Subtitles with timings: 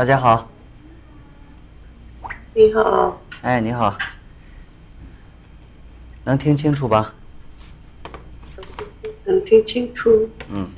[0.00, 0.48] 大家好，
[2.54, 3.98] 你好，哎，你好，
[6.24, 7.12] 能听清楚吧？
[9.24, 10.26] 能听清楚？
[10.48, 10.70] 嗯，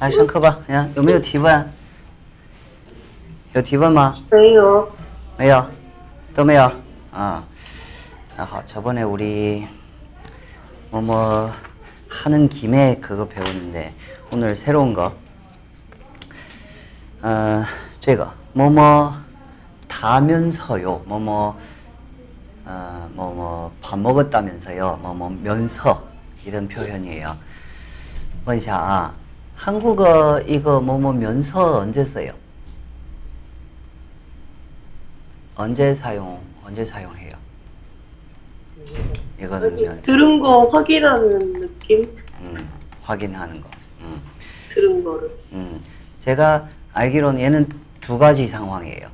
[0.00, 0.58] 来上课吧。
[0.66, 1.68] 你看有没有提问？
[3.54, 4.14] 有提问吗？
[4.30, 4.88] 没有，
[5.38, 5.68] 메요
[6.34, 6.72] 또 메요
[7.12, 7.42] 아,
[8.36, 9.66] 아, 하- 저번에 우리
[10.90, 11.50] 뭐 뭐
[12.08, 13.92] 하는 김에 그거 배웠는데
[14.32, 15.12] 오늘 새로운 거
[17.22, 17.64] 어,
[18.00, 19.14] 这个 뭐뭐
[19.88, 21.58] 다면서요 뭐뭐
[22.64, 26.02] 어, 뭐뭐 밥 먹었다면서요 뭐뭐 면서
[26.44, 27.36] 이런 표현이에요
[28.46, 29.12] 问一下啊
[29.57, 32.31] 한국어 이거 뭐뭐 면서 언제 써요?
[35.55, 37.35] 언제 사용 언제 사용해요?
[39.41, 42.03] 이거는 면, 들은 거 확인하는 느낌?
[42.41, 42.69] 음,
[43.01, 43.69] 확인하는 거.
[44.01, 44.21] 음,
[44.69, 45.29] 들은 거를.
[45.51, 45.81] 음.
[46.23, 47.67] 제가 알기로는 얘는
[47.99, 49.09] 두 가지 상황이에요.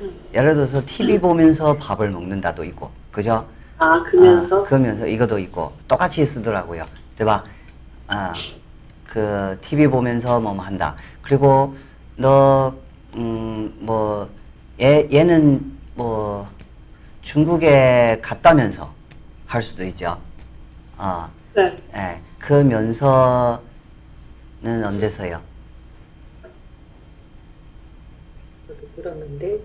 [0.00, 0.20] 음.
[0.32, 3.46] 예를 들어서 TV 보면서 밥을 먹는다도 있고, 그죠?
[3.78, 4.60] 아, 그면서?
[4.60, 6.86] 아, 그러면서 이것도 있고 똑같이 쓰더라고요.
[7.16, 7.44] 对吧?
[8.06, 8.32] 아,
[9.08, 10.96] 그 TV 보면서 뭐 한다.
[11.22, 11.76] 그리고
[12.16, 12.74] 너
[13.16, 14.28] 음, 뭐
[14.80, 16.48] 얘, 얘는 뭐
[17.22, 18.92] 중국에 갔다면서
[19.46, 20.18] 할 수도 있죠.
[20.98, 21.76] 아, 네.
[21.94, 22.20] 예.
[22.38, 23.60] 그 면서는
[24.84, 25.40] 언제 써요?
[28.68, 29.58] 저도 들었는데.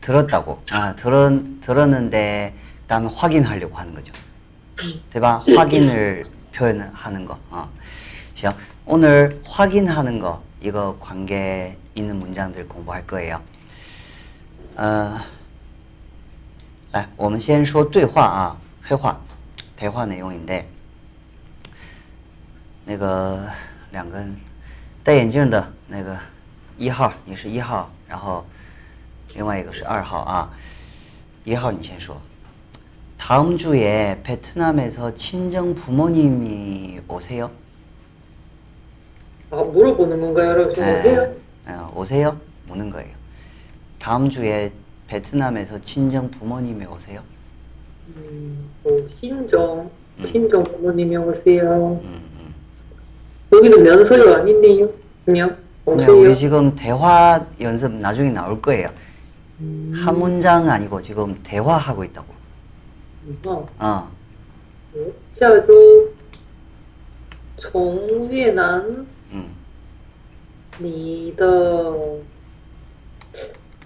[0.00, 0.62] 들었다고.
[0.72, 4.12] 아, 들었, 들었는데, 그 다음에 확인하려고 하는 거죠.
[5.10, 5.44] 对吧?
[5.56, 7.38] 확인을 표현하는 거.
[7.50, 7.68] 어.
[8.39, 8.51] 行.
[8.85, 13.41] 오늘 확인하는 거, 이거 관계 있는 문장들 공부할 거예요.
[14.75, 15.19] 어,
[16.91, 18.57] 来,我们先说对话啊,
[18.87, 19.17] 会话,
[19.77, 20.65] 对话内容인데,
[22.85, 23.49] 那个
[23.91, 24.23] 两个
[25.03, 26.17] 戴眼镜的那个
[26.77, 28.45] 一号，你是一号，然后
[29.33, 30.49] 另外一个是二号啊。
[31.43, 32.19] 一号你先说。
[33.17, 37.49] 다음 주에 베트남에서 친정 부모님이 오세요?
[39.51, 40.49] 아, 물어보는 건가요?
[40.49, 40.73] 여러분?
[40.73, 41.35] 네.
[41.67, 42.37] 어, 오세요?
[42.67, 43.09] 묻는 거예요.
[43.99, 44.71] 다음 주에
[45.07, 47.21] 베트남에서 친정 부모님이 오세요?
[48.15, 49.89] 음, 뭐, 친정,
[50.19, 50.25] 음.
[50.25, 51.99] 친정 부모님이 오세요.
[52.03, 52.53] 음, 음.
[53.53, 54.89] 여기는 면서요 아니네요.
[55.25, 56.19] 그냥 근데 오세요.
[56.19, 58.89] 우리 지금 대화 연습 나중에 나올 거예요.
[59.59, 62.33] 음, 한 문장 아니고 지금 대화하고 있다고.
[63.45, 64.09] 어, 어,
[65.39, 66.07] 下周
[67.57, 69.49] 从越南 음,
[70.79, 71.93] 你的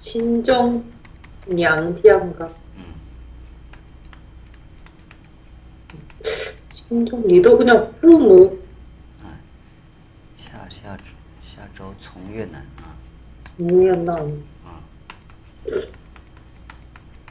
[0.02, 0.84] 亲中
[1.46, 2.48] 娘家가
[2.78, 2.94] 음.
[6.74, 8.58] 친정 니도 그냥 부모
[10.38, 10.98] 下下
[11.44, 12.96] 下周从越南啊，
[13.58, 14.16] 越南
[14.66, 14.82] 啊，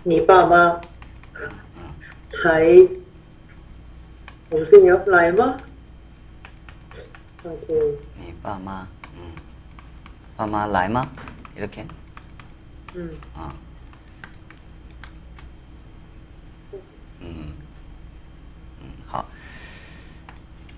[0.04, 0.80] 你爸妈
[2.42, 2.86] 还
[4.50, 5.04] 오세요?
[5.06, 5.32] 라이
[7.44, 7.50] 마?
[7.50, 9.32] 나도 你爸妈，嗯，
[10.36, 11.02] 爸妈来吗？
[11.56, 11.86] 이렇게.
[12.96, 13.52] 음, 아.
[17.20, 17.54] 음.
[18.80, 19.24] 음, 好.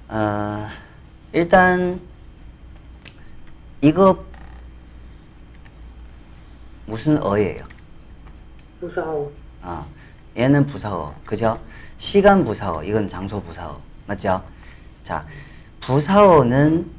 [0.09, 0.69] 어,
[1.33, 2.00] 일단
[3.81, 4.25] 이거
[6.87, 7.65] 무슨 어예요?
[8.81, 9.33] 무서워.
[9.62, 9.87] 아,
[10.37, 11.59] 얘는 부사어, 그죠?
[11.99, 14.43] 시간 부사어, 이건 장소 부사어, 맞죠?
[15.05, 15.25] 자,
[15.84, 16.91] 부사어는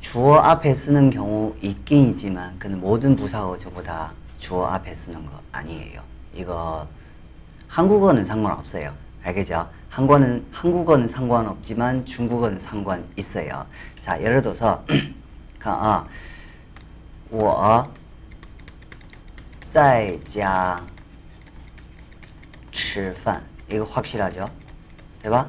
[0.00, 5.32] 주어 앞에 쓰는 경우 있긴 있지만, 근데 모든 부사어 전부 다 주어 앞에 쓰는 거
[5.52, 6.02] 아니에요.
[6.34, 6.86] 이거
[7.68, 8.92] 한국어는 상관없어요.
[9.24, 9.68] 알겠죠?
[9.88, 13.64] 한국어는 한국어는 상관없지만 중국어는 상관 있어요.
[14.00, 14.84] 자, 예를 들어서
[15.66, 16.04] 아,
[17.30, 17.88] 我
[19.72, 20.80] 在家
[22.70, 24.48] 吃饭 이거 확실하죠?
[25.22, 25.48] 对吧?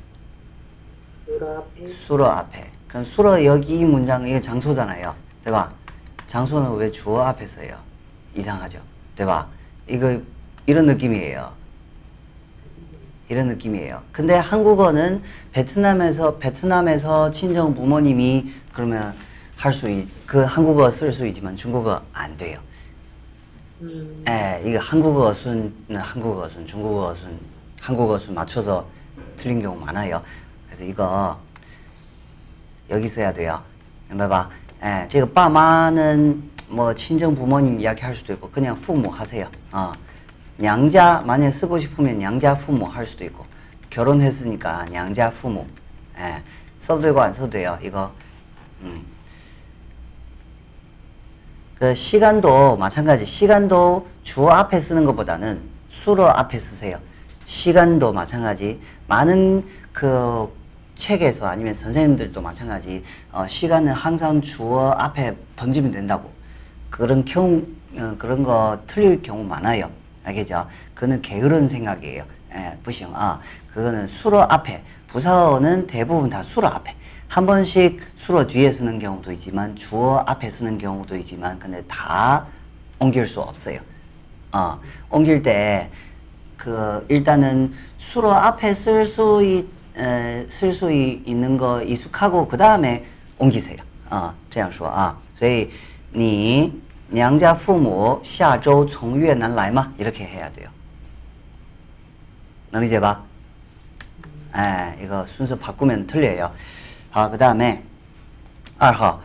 [1.30, 2.66] 주로 앞에 수로 앞에.
[2.88, 5.14] 그럼 수로 여기 이 문장 이게 장소잖아요.
[5.44, 5.70] 对吧?
[6.26, 7.76] 장소는 왜 주어 앞에 써요?
[8.34, 8.78] 이상하죠.
[9.16, 9.48] 对吧?
[9.88, 10.18] 이거
[10.66, 11.52] 이런 느낌이에요.
[13.28, 14.02] 이런 느낌이에요.
[14.12, 15.22] 근데 한국어는
[15.52, 19.14] 베트남에서 베트남에서 친정 부모님이 그러면
[19.56, 19.88] 할 수
[20.26, 22.58] 그 한국어 쓸 수 있지만 중국어 안 돼요.
[23.80, 27.38] 음, 예, 이거 한국어 순, 한국어 순, 중국어 순,
[27.80, 28.86] 한국어 순 맞춰서
[29.36, 30.22] 틀린 경우 많아요.
[30.81, 31.39] 그래서 이거
[32.89, 33.61] 여기 써야 돼요.
[34.09, 34.49] 봐봐.
[34.83, 39.47] 예, 제가 빠마는 뭐 친정 부모님 이야기 할 수도 있고 그냥 부모 하세요.
[39.71, 39.91] 어.
[40.61, 43.45] 양자 만약 쓰고 싶으면 양자 부모 할 수도 있고
[43.91, 45.67] 결혼했으니까 양자 부모.
[46.17, 46.41] 예.
[46.81, 47.77] 써도 되고 안 써도 돼요.
[47.81, 48.11] 이거
[48.81, 48.95] 음.
[51.77, 55.61] 그 시간도 마찬가지 시간도 주어 앞에 쓰는 것보다는
[55.91, 56.97] 수로 앞에 쓰세요.
[57.45, 60.60] 시간도 마찬가지 많은 그
[61.05, 63.03] 책에서 아니면 선생님들도 마찬가지.
[63.31, 66.31] 어, 시간은 항상 주어 앞에 던지면 된다고.
[66.91, 67.63] 그런 경우
[67.97, 69.89] 어, 그런 거 틀릴 경우 많아요.
[70.23, 70.67] 알겠죠?
[70.93, 72.23] 그는 게으른 생각이에요.
[72.53, 73.41] 예, 不行 아,
[73.73, 74.83] 그거는 수로 앞에.
[75.07, 76.95] 부사어는 대부분 다 수로 앞에.
[77.27, 82.45] 한 번씩 수로 뒤에 쓰는 경우도 있지만 주어 앞에 쓰는 경우도 있지만 근데 다
[82.99, 83.79] 옮길 수 없어요.
[84.51, 85.89] 어, 옮길 때
[86.61, 89.41] 그 일단은 수로 앞에 쓸 수
[90.50, 93.04] 쓸 수 있는 거 익숙하고 그 다음에
[93.38, 93.78] 옮기세요.
[94.10, 95.70] 어, 这样说啊.所以
[96.12, 96.72] 你
[97.08, 99.92] 娘家父母下周从越南来吗?
[99.98, 100.68] 이렇게 해야 돼요.
[102.70, 103.22] 能理解吧?
[104.54, 106.52] 에, 이거 순서 바꾸면 틀려요.
[107.12, 107.82] 아, 그 다음에,
[108.78, 109.18] 2호.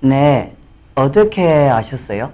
[0.00, 0.54] 네,
[0.94, 2.32] 어떻게 아셨어요?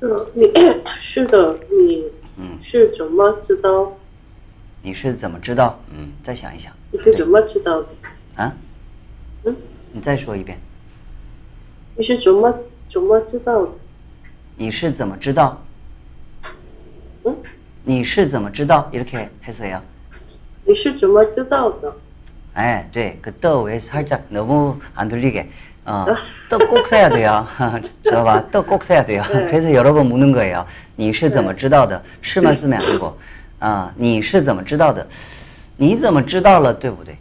[0.00, 0.52] 是的，你
[1.00, 2.04] 是的，你
[2.36, 3.92] 嗯是怎么知道？
[4.82, 5.78] 你是怎么知道?
[5.96, 7.88] 嗯，再想一想.你是怎么知道的？
[8.36, 8.52] 啊?
[9.44, 9.54] 嗯，
[9.92, 10.58] 你再说一遍.
[11.96, 12.52] 你是怎么
[12.92, 13.70] 怎么知道的？
[14.56, 15.60] 你是怎么知道?
[17.24, 17.36] 嗯，
[17.84, 18.88] 你是怎么知道?
[18.92, 19.80] 이렇게 했어요.
[20.64, 21.94] 你是怎么知道的？
[22.56, 23.18] 예, 네.
[23.22, 25.48] 그 떠 왜 살짝 너무 안 들리게.
[25.84, 26.04] 어,
[26.50, 27.46] 떠 꼭 써야 돼요.
[28.02, 28.48] 들어봐.
[28.50, 29.22] 떠 꼭 써야 돼요.
[29.32, 29.46] 네.
[29.46, 30.66] 그래서 여러 번 묻는 거예요.
[30.96, 32.02] 你是怎么知道的?
[32.20, 33.16] 是만 쓰면 안 되고.
[33.60, 35.06] 아, 你是怎么知道的?
[35.76, 36.74] 你怎么知道了?
[36.74, 37.16] 对不对?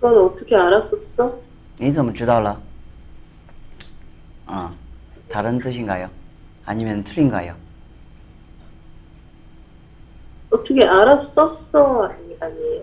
[0.00, 1.38] 그건 어떻게 알았었어?
[1.78, 2.60] 你怎么知道了?
[4.46, 4.70] 어,
[5.28, 6.08] 다른 뜻인가요?
[6.64, 7.54] 아니면 틀린가요?
[10.50, 12.04] 어떻게 알았었어?
[12.10, 12.82] 아니 아니에요.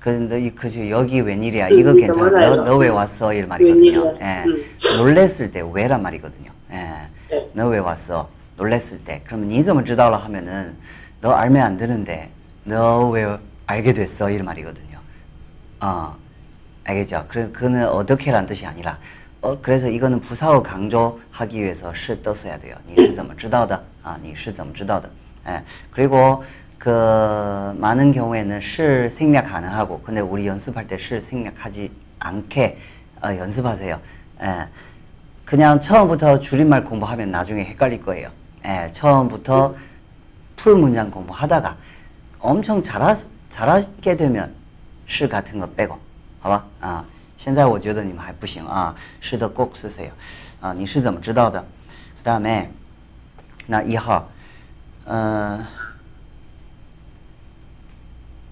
[0.00, 2.94] 근데 이- 그죠 여기 웬일이야 응, 이거 이 괜찮아 정말 너 왜 알아.
[2.96, 4.20] 왔어 이 말이거든요 웬일이야.
[4.20, 4.44] 예.
[4.46, 4.64] 응.
[4.98, 6.76] 놀랬을 때 왜란 말이거든요 예.
[7.30, 7.50] 네.
[7.54, 10.74] 너 왜 왔어 놀랬을 때 그러면 니怎么知道了 하면은
[11.20, 12.30] 너 알면 안 되는데
[12.64, 13.36] 너 왜
[13.66, 14.98] 알게 됐어 이 말이거든요
[15.80, 16.14] 어
[16.84, 18.98] 알겠죠 그래 그는 어떻게란 뜻이 아니라
[19.40, 25.10] 어 그래서 이거는 부사어 강조하기 위해서 是 떠서야 돼요 你是怎么知道的 아, 你是怎么知道的
[25.48, 25.60] 예.
[25.90, 26.44] 그리고
[26.80, 32.78] 그 많은 경우에는 실 생략 가능하고 근데 우리 연습할 때 실 생략하지 않게
[33.24, 34.00] 어, 연습하세요.
[34.42, 34.68] 예.
[35.44, 38.30] 그냥 처음부터 줄임말 공부하면 나중에 헷갈릴 거예요.
[38.64, 39.74] 예, 처음부터
[40.56, 41.76] 풀 문장 공부하다가
[42.40, 43.14] 엄청 잘하,
[43.48, 44.52] 잘하게 되면
[45.08, 45.98] 실 같은 거 빼고,
[46.40, 46.64] 好吧?
[46.80, 47.04] 아,
[47.38, 50.10] 现在我觉得你们还不行啊,是的꼭 쓰세요.
[50.60, 51.64] 아, 你是怎么知道的?
[52.18, 52.70] 그 다음에
[53.68, 54.24] 나 2호
[55.06, 55.64] 어,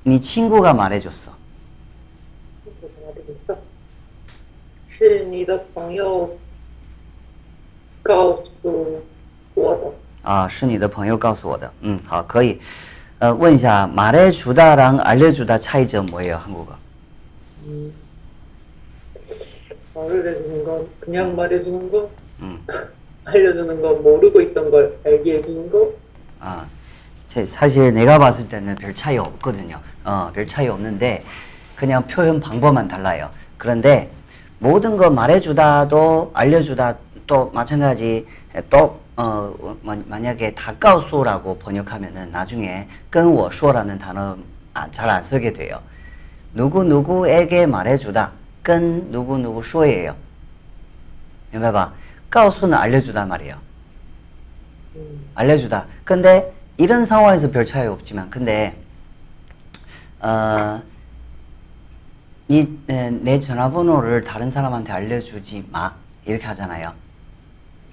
[0.05, 1.33] 네 친구가 말해줬어.
[4.89, 6.31] 是你的朋友
[8.03, 9.03] 告诉
[9.55, 9.93] 我的。
[10.23, 11.71] 아, 是你的朋友告诉我的.
[11.83, 12.61] 음, 好, 可以.
[13.21, 16.77] 어, 问一下, 말해주다랑 알려주다 차이점 뭐예요, 한국어?
[17.67, 17.93] 음,
[19.95, 22.59] 말을 해주는 건 그냥 말해주는 거, 음,
[23.25, 25.93] 알려주는 건 모르고 있던 걸 알게 해주는 거.
[26.41, 26.69] 아, 제-
[27.29, 29.81] 사실 내가 봤을 때는 별 차이 없거든요.
[30.05, 31.25] 어, 별 차이 없는데
[31.75, 33.31] 그냥 표현 방법만 달라요.
[33.59, 34.11] 그런데
[34.61, 38.27] 모든 거 말해주다도 알려주다도 또 마찬가지
[38.71, 44.37] 또 어, 만- 만약에 다가오수라고 번역하면은 나중에 跟我说라는 단어
[44.93, 45.81] 잘 안 쓰게 돼요.
[46.53, 48.31] 누구 누구에게 말해주다.
[48.63, 50.15] 跟 누구 누구 说예요.
[51.53, 51.93] 明白吧?
[52.31, 53.57] 告诉는 알려주다 말이에요.
[54.97, 55.87] 음, 알려주다.
[56.05, 58.77] 근데 이런 상황에서 별 차이 없지만, 근데
[60.21, 60.83] 어,
[62.49, 65.95] 이, 에, 내 전화번호를 다른 사람한테 알려주지 마
[66.25, 66.93] 이렇게 하잖아요.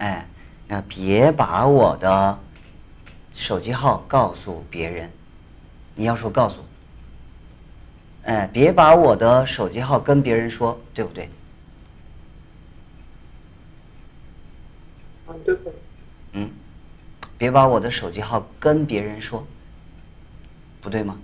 [0.02, 0.26] 예,
[0.88, 2.40] 别把我的
[3.36, 5.12] 手机号告诉别人。
[5.96, 6.64] 你要说告诉，
[8.24, 11.30] 哎，别把我的手机号跟别人说，对不对？
[15.28, 15.72] 안 될 것 같아.
[15.72, 15.85] 嗯，
[17.39, 19.47] 别把我的手机号跟别人说，
[20.81, 21.19] 不对吗？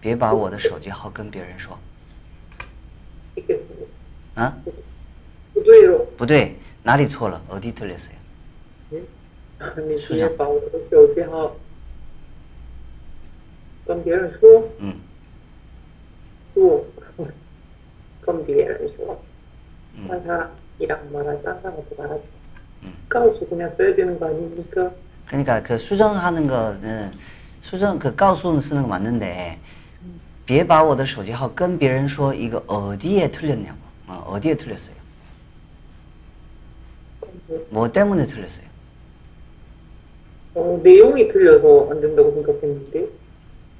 [0.00, 1.78] 别把我的手机号跟别人说。
[4.34, 4.56] 啊？
[5.52, 6.06] 不对哟。
[6.16, 7.42] 不对，哪里错了？
[7.48, 8.10] 어디틀렸어
[8.92, 9.00] 요？
[9.58, 11.56] 嗯，你是要把我的手机号
[13.86, 14.68] 跟别人说？
[14.78, 14.94] 嗯。
[16.54, 16.84] 不，
[18.20, 19.22] 跟别人说。
[20.01, 22.23] 嗯 딴 사람이랑 말할 딴 사람한테 말하지.
[22.83, 22.93] 음.
[23.09, 24.91] 까우수 그냥 써야 되는 거 아닙니까?
[25.25, 27.11] 그러니까 그 수정하는 거는
[27.61, 29.59] 수정 그 告诉는 쓰는 거 맞는데
[30.45, 33.77] 别把我的手机号跟别人说 이거 어디에 틀렸냐고
[34.07, 34.95] 어, 어디에 틀렸어요?
[37.69, 38.65] 뭐 때문에 틀렸어요?
[40.55, 43.07] 어, 내용이 틀려서 안 된다고 생각했는데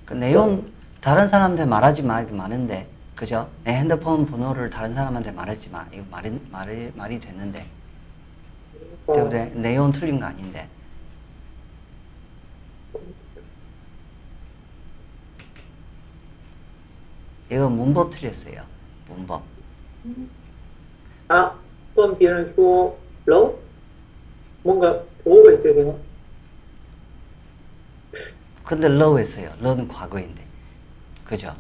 [0.06, 0.66] 그 내용
[1.02, 2.88] 다른 사람한테 말하지 마 이게 많은데
[3.23, 3.49] 그죠?
[3.63, 5.87] 내 핸드폰 번호를 다른 사람한테 말하지 마.
[5.93, 7.63] 이거 말이, 말이, 말이 됐는데.
[9.07, 9.13] 어.
[9.13, 10.69] 때문에 내용 틀린 거 아닌데.
[17.49, 18.65] 이거 문법 틀렸어요.
[19.09, 19.45] 문법.
[21.29, 21.57] 아,
[21.95, 23.61] 그럼 비는 수로
[24.65, 25.95] 뭔가 보호가 있어야 되나?
[28.65, 29.55] 근데 러했어요.
[29.61, 30.45] 러는 과거인데.
[31.25, 31.55] 그죠?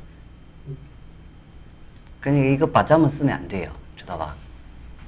[2.22, 4.36] 그러니까 이거 받자면 쓰면 안 돼요 쳐다봐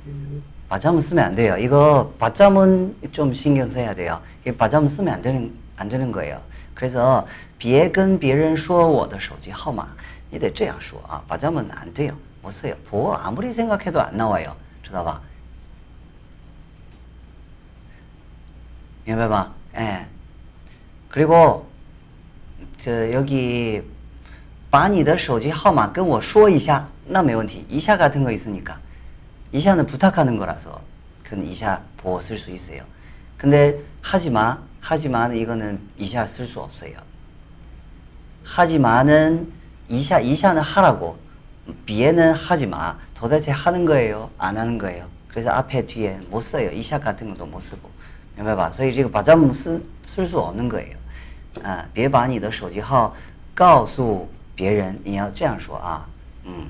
[0.08, 1.58] 음, 받자면 쓰면 안 돼요.
[1.58, 4.22] 이거 받자면 좀 신경 써야 돼요.
[4.46, 6.40] 이 받자면 쓰면 안 되는 안 되는 거예요.
[6.76, 7.28] 그래서
[7.58, 9.88] 别跟别人说我的手机号码
[10.30, 11.22] 你得这样说啊.
[11.28, 12.16] 받자면 안 돼요.
[12.42, 12.76] 못 써요.
[12.90, 14.56] 보호 아무리 생각해도 안 나와요.
[14.84, 15.20] 쳐다봐.
[19.06, 19.52] 明白吧?
[19.76, 20.06] 예.
[21.10, 21.68] 그리고
[22.78, 23.82] 저 여기
[24.70, 27.66] 把你的手机号码跟我说一下 那没问题.
[27.70, 28.80] 이샤 같은 거 있으니까.
[29.52, 30.82] 이샤는 부탁하는 거라서
[31.24, 32.84] 그건 이샤 보호 쓸 수 있어요.
[33.38, 36.94] 근데 하지마, 하지마는 이거는 이샤 쓸 수 없어요.
[38.44, 39.52] 하지마는
[39.90, 41.18] 이샤, 이샤는 하라고,
[41.86, 42.98] 비에는 하지마.
[43.14, 44.30] 도대체 하는 거예요?
[44.38, 45.08] 안 하는 거예요?
[45.28, 46.70] 그래서 앞에 뒤에 못 써요.
[46.72, 47.90] 이샤 같은 것도 못 쓰고.
[48.38, 48.72] 明白吧?
[48.76, 50.96] 所以这个 받자면 쓸 수 없는 거예요.
[51.64, 53.16] 아, 别把你的手机号
[53.54, 56.06] 告诉别人,你要这样说啊.
[56.46, 56.70] 음.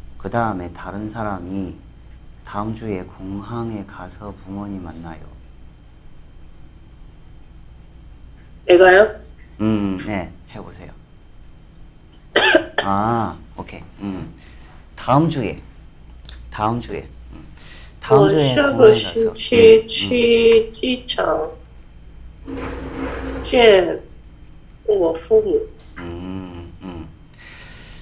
[0.20, 1.74] 그 다음에 다른 사람이
[2.44, 5.20] 다음 주에 공항에 가서 부모님 만나요.
[8.66, 9.08] 내가요?
[9.60, 10.90] 음, 네, 해보세요.
[12.82, 13.82] 아, 오케이.
[14.00, 14.32] 음,
[14.96, 15.60] 다음 주에,
[16.50, 17.44] 다음 주에, 음,
[18.00, 19.32] 다음 我 주에 下个 공항에 星 가서.
[19.32, 21.50] 期 음, 去机场
[23.42, 24.00] 见
[24.86, 25.60] 我父母。
[25.98, 26.39] 음, 음.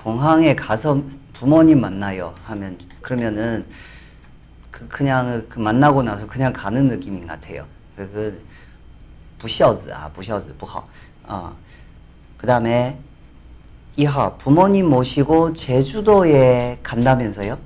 [0.00, 1.02] 공항에 가서
[1.32, 2.34] 부모님 만나요.
[2.44, 3.64] 하면 그러면은
[4.70, 7.66] 그 그냥 그 만나고 나서 그냥 가는 느낌인 것 같아요.
[7.96, 8.56] 그, 그
[9.38, 10.88] 부孝子 아, 부孝子 不好.
[11.24, 11.54] 어.
[12.38, 12.98] 그다음에
[13.96, 17.58] 이하 부모님 모시고 제주도에 간다면서요?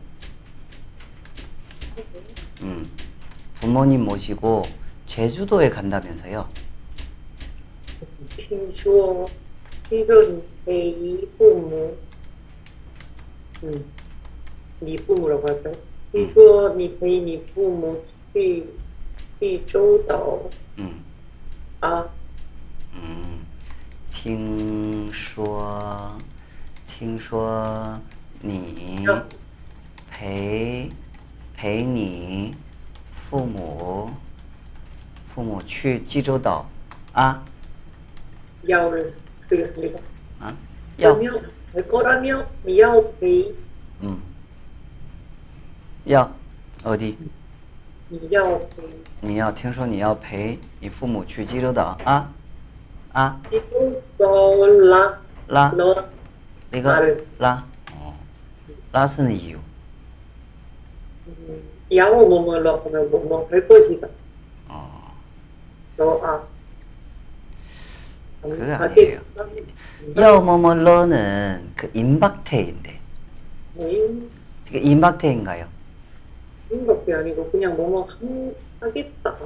[2.62, 2.90] 음,
[3.60, 4.62] 부모님 모시고
[5.06, 6.46] 제주도에 간다면서요?
[8.36, 9.28] 听说
[9.88, 11.96] 听说你陪父母，
[13.65, 13.83] 嗯，
[14.79, 15.71] 你父母的话说，
[16.11, 18.63] 听说你陪你父母去
[19.39, 20.39] 去周岛
[20.75, 20.91] 嗯,
[21.79, 22.05] 啊，
[22.93, 23.39] 嗯,
[24.11, 26.15] 听说
[26.85, 27.99] 听说
[28.41, 29.03] 你
[30.11, 30.91] 陪
[31.55, 32.53] 陪你
[33.15, 34.11] 父母
[35.25, 36.69] 父母去济州岛。
[37.13, 37.43] 啊。
[38.63, 39.05] 要的
[39.49, 39.99] 这个那个，
[40.39, 40.53] 啊
[40.97, 41.15] 要
[42.63, 43.53] 你要陪？
[43.99, 44.17] 嗯，
[46.05, 46.31] 要，
[46.81, 47.17] 好的。
[48.07, 48.61] 你要？
[49.19, 52.31] 你要听说你要陪你父母去济州岛啊？
[53.11, 53.41] 啊？
[54.87, 55.73] 拉啦？
[55.75, 56.05] 拉？
[56.71, 57.17] 那个？
[57.39, 57.63] 拉？
[57.91, 58.13] 哦。
[58.93, 59.59] 拉是你有？
[61.27, 61.33] 嗯，
[61.89, 64.07] 要我们两了我们过去吧？
[64.69, 64.87] 哦。
[65.97, 66.39] 走啊！
[68.44, 69.20] 그거 가게-
[70.16, 72.98] 要么么러는 그 임박태인데
[73.80, 74.30] 음,
[74.68, 75.66] 이게 임박태인가요?
[76.70, 79.36] 생각이 아니고 그냥 뭐뭐 한- 하겠다.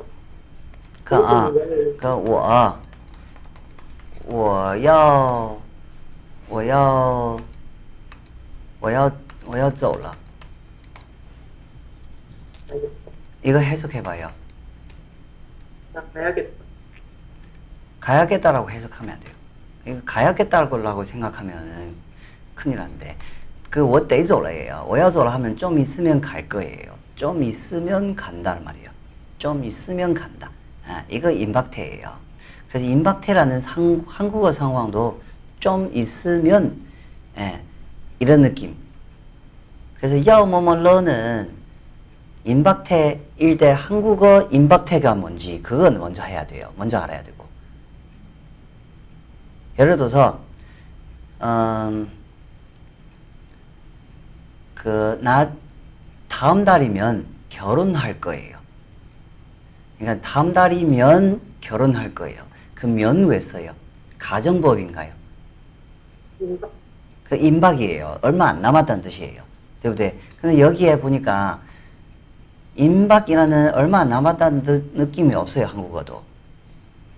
[1.05, 2.79] 그 아, 그거를 个我
[4.27, 5.61] 我要
[6.49, 7.39] 我要
[8.81, 9.11] 我要
[9.47, 10.15] 我要走了
[12.71, 12.95] 알겠다.
[13.43, 14.31] 이거 해석해봐요.
[15.93, 16.65] 나 가야겠다.
[18.10, 19.34] 가야겠다라고 해석하면 안 돼요.
[19.86, 21.94] 이거 가야겠다라고 생각하면
[22.56, 23.16] 큰일 난데
[23.70, 24.88] 그 what day 졸라예요.
[24.90, 26.98] 오야졸 하면 좀 있으면 갈 거예요.
[27.16, 28.90] 좀 있으면 간다는 말이에요.
[29.38, 30.50] 좀 있으면 간다.
[30.88, 32.12] 아, 이거 임박태예요.
[32.70, 35.22] 그래서 임박태라는 상, 한국어 상황도
[35.60, 36.82] 좀 있으면
[37.38, 37.62] 예,
[38.18, 38.76] 이런 느낌.
[39.98, 41.52] 그래서 야오뭐뭐러는
[42.44, 46.74] 임박태일 때 한국어 임박태가 뭔지 그건 먼저 해야 돼요.
[46.76, 47.39] 먼저 알아야 되고.
[49.79, 50.41] 예를 들어서
[51.43, 52.09] 음,
[54.75, 55.51] 그나
[56.29, 58.57] 다음 달이면 결혼할 거예요.
[59.99, 62.43] 그러니까 다음 달이면 결혼할 거예요.
[62.75, 63.73] 그 면 왜 써요?
[64.19, 65.13] 가정법인가요?
[66.41, 66.71] 임박.
[67.25, 68.19] 그 임박이에요.
[68.23, 69.43] 얼마 안 남았다는 뜻이에요.
[69.83, 70.19] 对不对?
[70.41, 71.61] 근데 여기에 보니까
[72.77, 75.67] 임박이라는 얼마 안 남았다는 느- 느낌이 없어요.
[75.67, 76.23] 한국어도.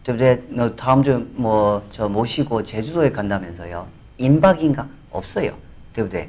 [0.05, 0.42] 对不对?
[0.51, 3.87] 너 다음 주 뭐 저 모시고 제주도에 간다면서요.
[4.19, 4.88] 임박인가?
[5.11, 5.57] 없어요.
[5.92, 6.29] 对不对?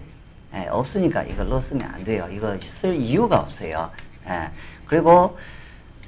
[0.53, 2.27] 예, 없으니까 이걸로 쓰면 안 돼요.
[2.31, 3.91] 이거 쓸 이유가 없어요.
[4.27, 4.49] 예.
[4.87, 5.37] 그리고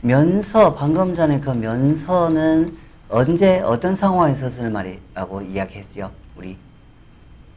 [0.01, 2.75] 면서 방금 전에 그 면서는
[3.09, 6.11] 언제 어떤 상황에서 쓸 말이라고 이야기했죠?
[6.37, 6.57] 우리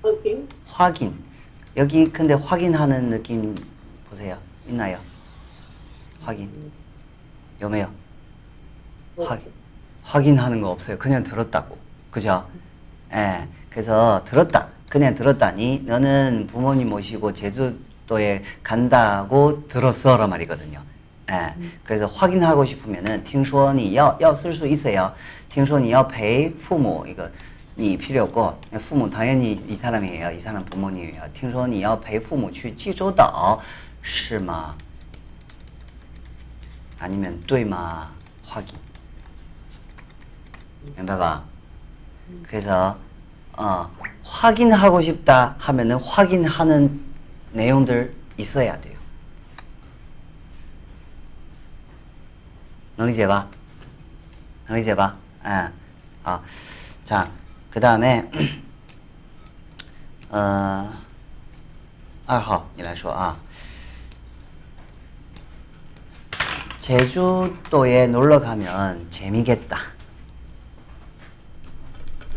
[0.03, 1.15] 하긴 확인.
[1.77, 3.55] 여기 근데 확인하는 느낌
[4.11, 4.37] 보세요.
[4.69, 4.99] 있나요?
[6.21, 6.51] 확인.
[7.63, 7.89] 요매요.
[9.19, 9.41] 확,
[10.07, 10.99] 확인하는 거 없어요.
[10.99, 11.77] 그냥 들었다고.
[12.11, 12.47] 그죠?
[13.13, 13.47] 예.
[13.71, 14.69] 그래서 들었다.
[14.89, 20.81] 그냥 들었다니 너는 부모님 모시고 제주도에 간다고 들었어라 말이거든요.
[21.31, 21.55] 예.
[21.85, 25.13] 그래서 확인하고 싶으면은 听说你要要쓸 수 있어요.
[25.49, 27.29] 听说你要陪父母 이거
[27.79, 30.33] 니 필요 없고 父母 당연히 이 사람이에요.
[30.33, 31.23] 이 사람 부모님이에요.
[31.33, 33.63] 听说你要陪父母去济州岛
[34.03, 34.75] 是吗?
[36.99, 38.11] 아니면 对吗?
[38.45, 38.75] 확인.
[40.97, 41.45] 明白吧?
[42.49, 42.97] 그래서
[43.57, 43.91] 어,
[44.25, 47.01] 확인하고 싶다 하면은 확인하는
[47.53, 48.93] 내용들 있어야 돼요.
[52.97, 53.49] 能理解吧?
[54.69, 55.17] 能理解吧?
[55.45, 55.73] 嗯,
[56.25, 56.41] 아,
[57.05, 57.29] 자,
[57.71, 58.31] 그 다음에
[60.31, 60.93] 어,
[62.27, 63.37] 二号你来说啊.
[66.81, 69.79] 제주도에 놀러 가면 재미겠다.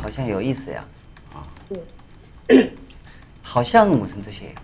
[0.00, 0.84] 好像有意思呀.
[1.34, 1.42] 어.
[3.42, 4.54] 好像 무슨 뜻이에요?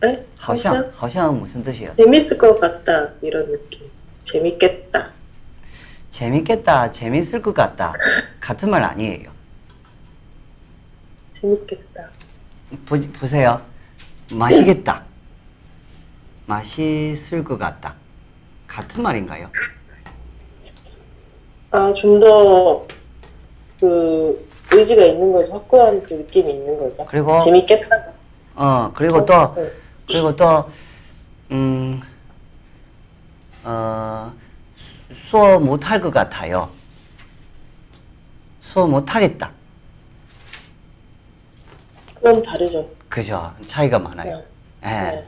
[0.00, 1.94] 哎,好像好像 무슨 뜻이에요?
[1.96, 3.88] 재밌을 것 같다 이런 느낌.
[4.22, 5.10] 재밌겠다.
[6.10, 7.94] 재밌겠다, 재밌을 것 같다.
[8.40, 9.30] 같은 말 아니에요.
[11.32, 12.10] 재밌겠다.
[12.86, 13.62] 보, 보세요.
[14.32, 15.04] 맛있겠다.
[16.46, 17.94] 맛있을 것 같다.
[18.66, 19.50] 같은 말인가요?
[21.73, 22.85] 아, 좀 더
[23.79, 25.51] 그 의지가 있는 거죠.
[25.53, 27.05] 확고한 그 느낌이 있는 거죠.
[27.09, 27.89] 그리고- 재밌겠다.
[28.55, 29.71] 어, 그리고 또, 네.
[30.07, 30.69] 그리고 또,
[31.51, 31.99] 음,
[33.63, 34.31] 어,
[35.13, 36.69] 수어 못할 것 같아요.
[38.61, 39.51] 수어 못하겠다.
[42.15, 42.87] 그건 다르죠.
[43.09, 43.51] 그죠?
[43.67, 44.41] 차이가 많아요.
[44.85, 44.87] 예.
[44.87, 45.27] 네.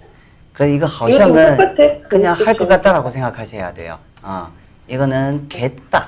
[0.53, 2.09] 그래, 이거 이것도 하우셔는 똑같아.
[2.09, 2.67] 그냥 할 것.
[2.69, 3.99] 같다라고 생각하셔야 돼요.
[4.23, 4.47] 어,
[4.87, 6.07] 이거는 겠다.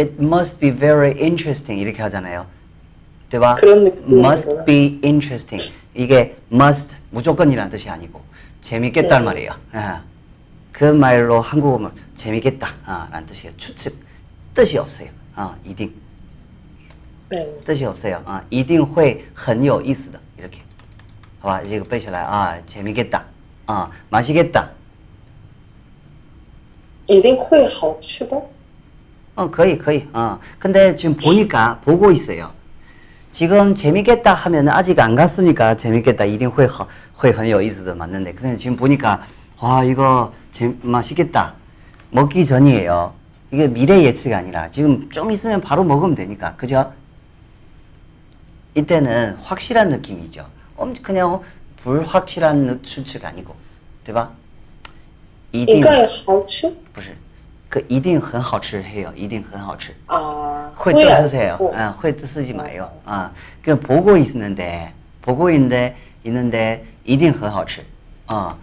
[0.00, 2.46] It must be very interesting 이렇게 하잖아요.
[3.30, 3.54] 对吧?
[3.56, 4.28] 그런 느낌이구나.
[4.28, 5.72] must be interesting.
[5.94, 8.20] 이게 must 무조건이라는 뜻이 아니고
[8.60, 9.24] 재밌겠다는 네.
[9.24, 9.50] 말이에요.
[9.72, 10.02] 아,
[10.72, 13.56] 그 말로 한국어면 재밌겠다 아, 라는 뜻이에요.
[13.56, 13.96] 추측
[14.54, 15.08] 뜻이 없어요.
[15.34, 15.92] 아, 一定
[17.30, 17.44] 네.
[17.64, 18.22] 뜻이 없어요.
[18.26, 20.60] 아, 一定会很有意思的 이렇게.
[21.42, 22.18] 봐봐, 이거 빼시라.
[22.26, 23.24] 아, 재밌겠다.
[23.66, 24.70] 아, 맛있겠다.
[27.06, 28.36] 一定会好吃的.
[29.34, 30.08] 어, 거의, 거의.
[30.12, 30.38] 어.
[30.58, 32.50] 근데 지금 보니까, 보고 있어요.
[33.32, 36.24] 지금 재밌겠다 하면 아직 안 갔으니까 재밌겠다.
[36.24, 38.32] 一定会好,会很有意思的 맞는데.
[38.32, 39.26] 근데 지금 보니까,
[39.60, 41.52] 와, 이거 재, 맛있겠다.
[42.10, 43.12] 먹기 전이에요.
[43.52, 46.54] 이게 미래 예측이 아니라 지금 좀 있으면 바로 먹으면 되니까.
[46.56, 46.92] 그죠?
[48.74, 50.46] 이때는 확실한 느낌이죠.
[50.76, 51.40] 엄 그냥
[51.82, 53.54] 불확실한 느- 추측 아니고.
[54.04, 54.30] 对吧?
[55.52, 57.16] 一定应该好吃.不是，
[57.70, 59.12] 그一定很好吃해요.
[59.16, 59.92] 一定很好吃.
[60.06, 61.52] 아, 회 후회 안 쓰세요.
[61.58, 61.74] 쓰고.
[61.76, 62.90] 아, 회 쓰지 마요.
[63.04, 63.30] 아,
[63.62, 67.82] 그 보고 있는데 보고 있는데 있는데 一定很好吃.
[68.28, 68.56] 어,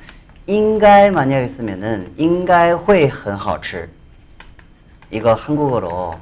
[0.47, 3.89] 应该 만약에 쓰면은 应该会很好吃.
[5.11, 6.17] 이거 한국어로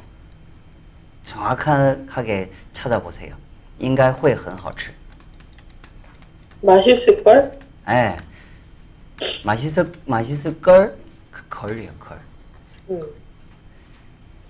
[1.25, 3.35] 정확하게 찾아보세요.
[3.79, 4.91] 应该会很好吃.
[6.61, 7.51] 맛있을 걸?
[7.89, 8.17] 예.
[9.43, 10.95] 맛있을 맛있을 걸
[11.31, 12.17] 그 걸이요 걸.
[12.89, 13.01] 응.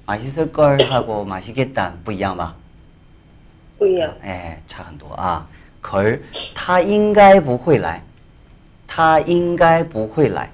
[0.06, 2.56] 맛있을 걸 하고 맛있겠다 不一样吧?
[3.78, 5.48] 不一样.哎，差很多啊。
[5.82, 6.18] 可
[6.54, 8.04] 他应该不会来，
[8.88, 10.50] 他应该不会来。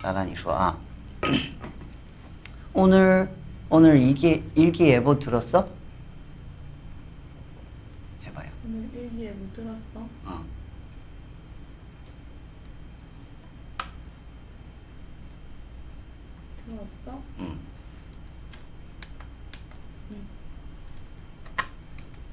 [0.00, 0.76] 나란히 说 아.
[2.72, 3.28] 오늘
[3.68, 5.68] 오늘 일기 일기예보 들었어?
[8.26, 8.48] 해봐요.
[8.64, 10.06] 오늘 일기에 못 들었어?
[10.24, 10.44] 어.
[17.08, 17.22] 알았어?
[17.38, 17.58] 嗯，
[20.10, 20.14] 이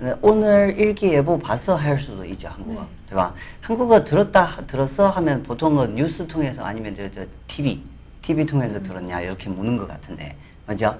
[0.00, 2.86] 근데 오늘 일기예보 봤어 할 수도 있죠 한국어, 네.
[3.08, 3.32] 对吧?
[3.62, 7.80] 한국어 들었다 하- 들었어 하면 보통은 뉴스 통해서 아니면 저, 저 TV,
[8.20, 8.82] TV 통해서 음.
[8.82, 10.98] 들었냐 이렇게 묻는 것 같은데, 맞죠?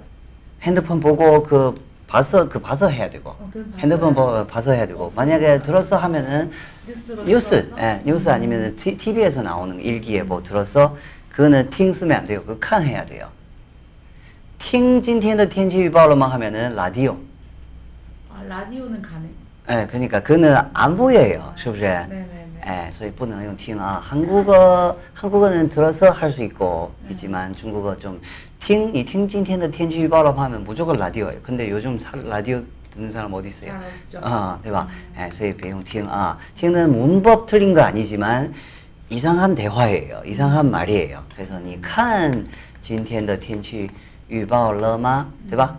[0.62, 1.74] 핸드폰 보고 그
[2.06, 4.44] 봤어 그 봐서 해야 되고, 어, 그건 핸드폰 봤어요.
[4.44, 5.66] 보, 봐서 해야 되고, 어, 만약에 그러니까.
[5.66, 6.50] 들었어 하면은
[6.86, 7.82] 뉴스로 뉴스, 들었어?
[7.82, 10.96] 예, 뉴스 아니면 TV에서 나오는 일기예보 들었어,
[11.30, 12.42] 그거는 팅 쓰면 안 돼요.
[12.44, 13.28] 그 칸 해야 돼요.
[14.58, 17.16] 听今天的天气预报了吗 하면은 라디오.
[18.40, 19.28] 아 라디오는 가능.
[19.70, 21.52] 예, 그러니까 그는 안 보여요.
[21.56, 21.82] 是不是?
[21.82, 22.46] 네네네.
[22.66, 24.00] 예, 所以不能用听啊.
[24.04, 28.20] 한국어 한국어는 들어서 할 수 있고 있지만 중국어 좀
[28.60, 31.40] 听, 이听今天的天气预报了 하면 무조건 라디오예요.
[31.42, 33.70] 근데 요즘 사, 라디오 듣는 사람 어디 있어요?
[33.70, 34.20] 잘 없죠.
[34.22, 34.88] 아, 对吧?
[35.18, 36.36] 예, 所以 배용 听 아.
[36.56, 38.52] 听는 문법 틀린 거 아니지만
[39.10, 40.22] 이상한 대화예요.
[40.26, 41.22] 이상한 말이에요.
[41.34, 42.44] 그래서 你看
[42.80, 43.88] 今天的天气
[44.28, 45.26] 预报了吗?
[45.48, 45.78] 对吧?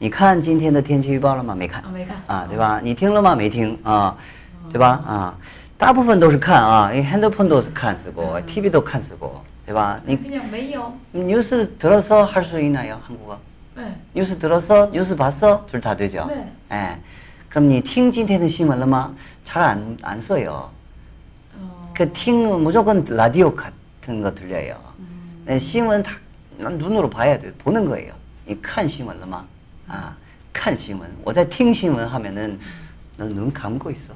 [0.00, 1.54] 你看今天的天气预报了吗？
[1.54, 2.80] 没看 아, 没看.啊，对吧？
[2.82, 3.34] 你听了吗？
[3.34, 4.16] 没听啊，
[4.72, 5.02] 对吧？
[5.06, 5.34] 啊，
[5.78, 9.98] 大部分都是看啊，因为 핸드폰 도看쓰고 TV 도看쓰고，对吧？
[10.06, 10.92] 你 그냥 没有.
[11.12, 13.38] 뉴스 들어서 할 수 있나요, 한국어?
[13.76, 13.94] 네.
[14.14, 14.90] 뉴스 들었어?
[14.92, 15.64] 뉴스 봤어?
[15.70, 16.26] 둘 다 되죠?
[16.28, 16.46] 네.
[16.72, 16.98] 예.
[17.50, 19.14] 그럼 你听今天的新闻了吗?
[19.44, 20.68] 잘안 안 써요.
[21.58, 21.92] 어.
[21.94, 24.76] 그 팅은 무조건 라디오 같은 거 들려요.
[24.98, 25.42] 음.
[25.46, 26.12] 네, 신문 다
[26.58, 27.52] 난 눈으로 봐야 돼.
[27.58, 28.12] 보는 거예요.
[28.48, 29.44] 이看 신闻了吗?
[29.90, 30.14] 아,
[30.52, 31.06] 看 신문.
[31.24, 32.58] 我在听 신문 하면은
[33.18, 34.12] 넌 눈 감고 있어.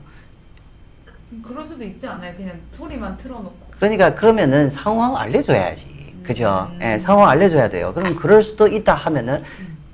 [1.33, 2.35] 음, 그럴 수도 있지 않아요?
[2.37, 3.55] 그냥 소리만 틀어놓고.
[3.79, 6.15] 그러니까 그러면은 상황 알려줘야지.
[6.25, 6.69] 그죠?
[6.73, 6.79] 음.
[6.83, 7.93] 예, 상황 알려줘야 돼요.
[7.95, 9.43] 그럼 그럴 수도 있다 하면은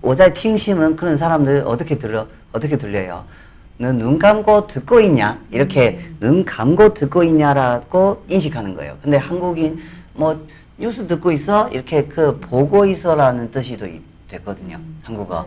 [0.02, 2.26] 我在听 신문 그런 사람들 어떻게 들려?
[2.52, 3.24] 어떻게 들려요?
[3.78, 5.38] 너 눈 감고 듣고 있냐?
[5.50, 8.96] 이렇게 눈 감고 듣고 있냐라고 인식하는 거예요.
[9.02, 9.80] 근데 한국인
[10.14, 10.46] 뭐
[10.78, 11.68] 뉴스 듣고 있어?
[11.68, 14.78] 이렇게 그 보고 있어라는 뜻이도 있- 됐거든요.
[15.02, 15.46] 한국어.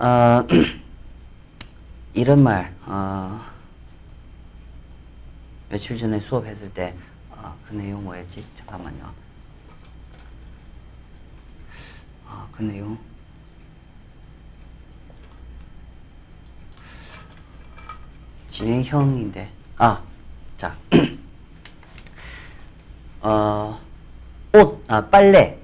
[0.00, 0.46] 呃，
[2.14, 3.44] 이런 말, 어,
[5.68, 6.94] 며칠 전에 수업했을 때,
[7.32, 8.44] 아, 그 내용 뭐였지?
[8.54, 9.12] 잠깐만요.
[12.28, 12.96] 아, 그 내용.
[18.50, 20.00] 진행형인데, 아,
[20.56, 20.76] 자,
[23.20, 23.80] 어,
[24.54, 25.58] 옷, 아, 빨래,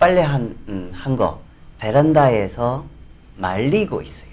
[0.00, 1.40] 빨래 한, 음, 한 거,
[1.78, 2.90] 베란다에서
[3.36, 4.32] 말리고 있어요.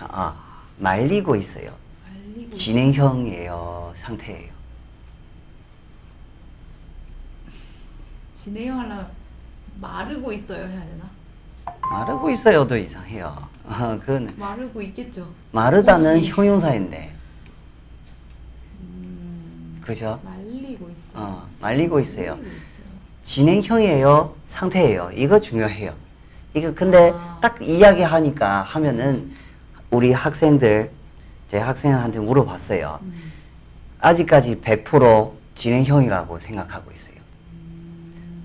[0.00, 0.34] 아,
[0.78, 1.70] 말리고 있어요.
[2.08, 2.56] 말리고.
[2.56, 4.52] 진행형이에요, 상태예요.
[8.36, 9.08] 진행하려면
[9.80, 11.10] 마르고 있어요 해야 되나?
[11.80, 13.48] 마르고 있어요도 이상해요.
[13.66, 15.26] 아, 그건 마르고 있겠죠.
[15.52, 16.28] 마르다는 옷이.
[16.28, 17.14] 형용사인데,
[18.82, 20.20] 음, 그죠?
[20.22, 21.12] 말리고 있어요.
[21.14, 22.36] 어, 말리고 있어요.
[22.36, 22.64] 말리고 있어요.
[23.24, 25.10] 진행형이에요, 상태예요.
[25.14, 25.94] 이거 중요해요.
[26.53, 27.37] 이거 근데 아.
[27.41, 29.31] 딱 이야기하니까 하면은
[29.91, 30.91] 우리 학생들
[31.49, 32.99] 제 학생한테 물어봤어요.
[33.01, 33.31] 음.
[33.99, 37.15] 아직까지 100% 진행형이라고 생각하고 있어요.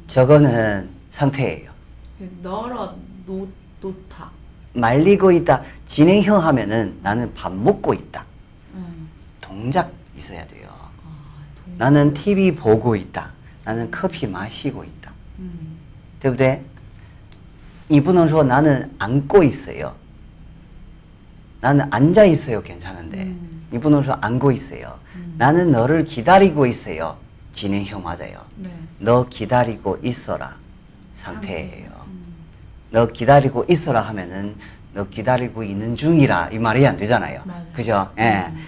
[0.09, 1.71] 저거는 상태예요.
[2.19, 2.95] 그 널어
[3.27, 3.49] 놓
[3.81, 4.31] 놓다.
[4.75, 5.63] 말리고 있다.
[5.87, 8.25] 진행형 하면은 나는 밥 먹고 있다.
[8.75, 9.09] 음.
[9.41, 10.69] 동작 있어야 돼요.
[11.05, 13.31] 아, 동- 나는 TV 보고 있다.
[13.65, 15.13] 나는 커피 마시고 있다.
[15.39, 15.79] 음.
[16.21, 16.63] 对不对?
[17.90, 19.94] 이 분은 说 나는 안고 있어요.
[21.60, 22.62] 나는 앉아 있어요.
[22.62, 23.24] 괜찮은데.
[23.24, 23.66] 음.
[23.74, 24.94] 이 분은 说 안고 있어요.
[25.16, 25.36] 음.
[25.40, 27.18] 나는 너를 기다리고 있어요.
[27.54, 28.42] 진행형 맞아요.
[28.58, 28.70] 네.
[29.00, 30.56] 너 기다리고 있어라
[31.24, 31.90] 상태예요.
[32.08, 32.24] 음.
[32.92, 34.56] 너 기다리고 있어라 하면은
[34.94, 37.42] 너 기다리고 있는 중이라 이 말이 안 되잖아요.
[37.44, 37.66] 맞아요.
[37.74, 38.10] 그죠?
[38.20, 38.46] 예.
[38.52, 38.66] 음.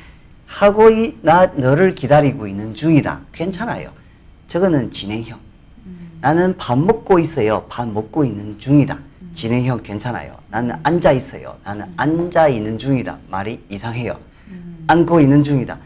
[0.48, 3.22] 하고 이, 나 너를 기다리고 있는 중이다.
[3.32, 3.92] 괜찮아요.
[4.48, 5.40] 저거는 진행형.
[5.86, 6.18] 음.
[6.22, 7.68] 나는 밥 먹고 있어요.
[7.70, 8.98] 밥 먹고 있는 중이다.
[9.35, 10.37] 진행형 괜찮아요.
[10.51, 11.57] 나는 앉아 있어요.
[11.65, 13.19] 나는 앉아 있는 중이다.
[13.29, 14.19] 말이 이상해요.
[14.49, 14.85] 음.
[14.87, 15.77] 앉고 있는 중이다.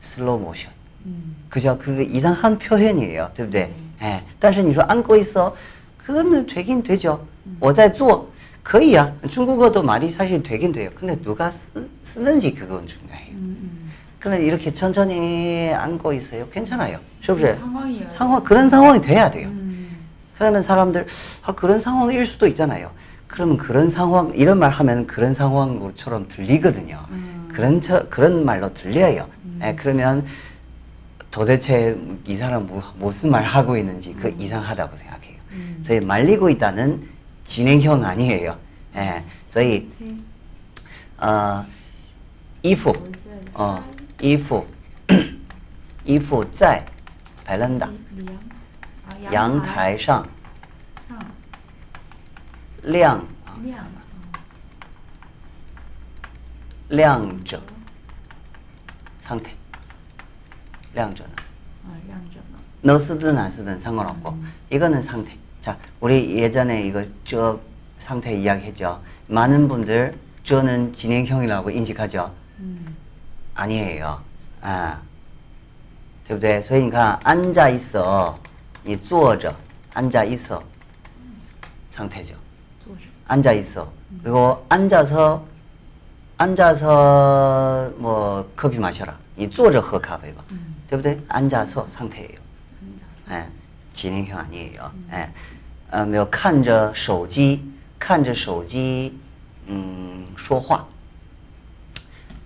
[0.00, 0.70] 슬로우 모션.
[1.06, 1.36] 음.
[1.48, 1.78] 그죠?
[1.78, 3.30] 그게 이상한 표현이에요.
[3.34, 3.70] 对不对?
[4.02, 4.20] 예.
[4.40, 5.54] 但是你说 앉고 있어.
[5.98, 7.24] 그거는 되긴 되죠.
[7.60, 8.26] 我在做.
[8.62, 9.10] 可以啊.
[9.28, 10.90] 중국어도 말이 사실 되긴 돼요.
[10.94, 13.32] 근데 누가 쓰, 쓰는지 그건 중요해요.
[13.36, 13.90] 음.
[14.20, 16.46] 그러면 이렇게 천천히 앉고 있어요.
[16.50, 16.98] 괜찮아요.
[17.22, 17.54] 是不是?
[17.54, 18.10] 상황이에요.
[18.10, 19.48] 상황 그런 상황이 돼야 돼요.
[20.42, 20.42] 음.
[20.42, 21.06] 그러면 사람들
[21.42, 22.90] 아 그런 상황일 수도 있잖아요.
[23.26, 26.98] 그러면 그런 상황 이런 말 하면 그런 상황처럼 들리거든요.
[27.10, 27.48] 음.
[27.52, 29.28] 그런 처, 그런 말로 들려요.
[29.62, 30.24] 예, 그러면
[31.30, 35.34] 도대체 이 사람 뭐, 무슨 말 하고 있는지 그 이상하다고 생각해요.
[35.52, 35.82] 음.
[35.84, 37.02] 저희 말리고 있다는
[37.44, 38.56] 진행형 아니에요.
[38.96, 40.16] 예, 저희 对
[41.18, 41.64] 어,
[42.62, 43.82] 이프 我在 어,
[44.20, 44.64] 이프
[46.04, 46.84] 이프 在
[47.44, 47.90] 베란다
[48.24, 48.38] 阳
[49.04, 50.31] 啊 阳台上上
[52.82, 53.26] 晾
[53.62, 53.84] 亮
[56.88, 57.60] 晾着
[59.22, 59.52] 상태.
[60.94, 61.30] 晾着呢.
[61.86, 62.46] 아 양저는
[62.80, 64.36] 너 쓰든 안 쓰든 상관없고
[64.70, 65.36] 이거는 상태.
[65.60, 67.60] 자, 우리 예전에 이거 저
[67.98, 69.02] 상태 이야기했죠.
[69.26, 72.32] 많은 분들 저는 진행형이라고 인식하죠.
[72.60, 72.96] 음.
[73.54, 74.22] 아니에요.
[74.62, 75.00] 아,
[76.26, 76.62] 对不对？
[76.62, 78.38] 所以你看，앉아 있어，
[78.84, 79.54] 你坐着，
[79.94, 80.62] 앉아 있어
[81.90, 82.34] 상태죠.
[83.22, 83.92] 坐着 앉아 있어.
[84.22, 85.44] 그리고 앉아서
[86.38, 89.16] 앉아서 뭐 커피 마셔라.
[89.36, 90.42] 이 坐着喝咖啡吧.
[90.50, 91.20] 嗯 对不对?
[91.28, 92.38] 앉아서 상태예요.
[92.82, 93.00] 嗯
[93.30, 93.48] 예,
[93.94, 94.90] 진행형 아니에요.
[95.12, 95.28] 예.
[95.90, 97.62] 어, 没有看着手机,
[97.98, 99.12] 看着手机,
[99.68, 100.86] 음, 说话.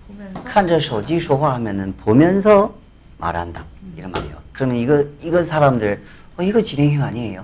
[0.07, 2.73] 보면서 看着手机说话 하면은 보면서
[3.17, 3.63] 말한다.
[3.95, 4.35] 이런 말이에요.
[4.51, 6.03] 그러면 이거 이거 사람들
[6.37, 7.43] 어 이거 진행형 아니에요?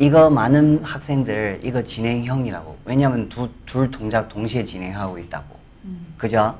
[0.00, 2.76] 이거 많은 학생들 이거 진행형이라고.
[2.84, 5.56] 왜냐면 두, 둘 동작 동시에 진행하고 있다고.
[5.84, 6.14] 음.
[6.18, 6.56] 그죠?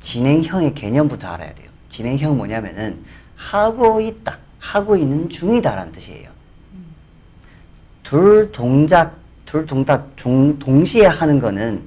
[0.00, 1.68] 진행형의 개념부터 알아야 돼요.
[1.90, 2.98] 진행형 뭐냐면은
[3.36, 6.30] 하고 있다, 하고 있는 중이다라는 뜻이에요.
[8.02, 11.82] 둘 동작, 둘 동작 중, 동시에 하는 거는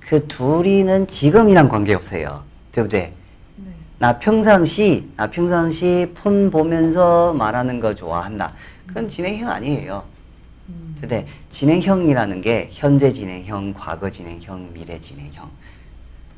[0.00, 2.44] 그 둘이는 지금이랑 관계없어요.
[2.74, 3.12] 对不对?
[3.56, 3.70] 네.
[3.98, 8.52] 나 평상시, 나 평상시 폰 보면서 말하는 거 좋아한다.
[8.88, 10.04] 그건 진행형 아니에요.
[10.68, 10.96] 음.
[11.00, 15.50] 근데 진행형이라는 게 현재 진행형, 과거 진행형, 미래 진행형.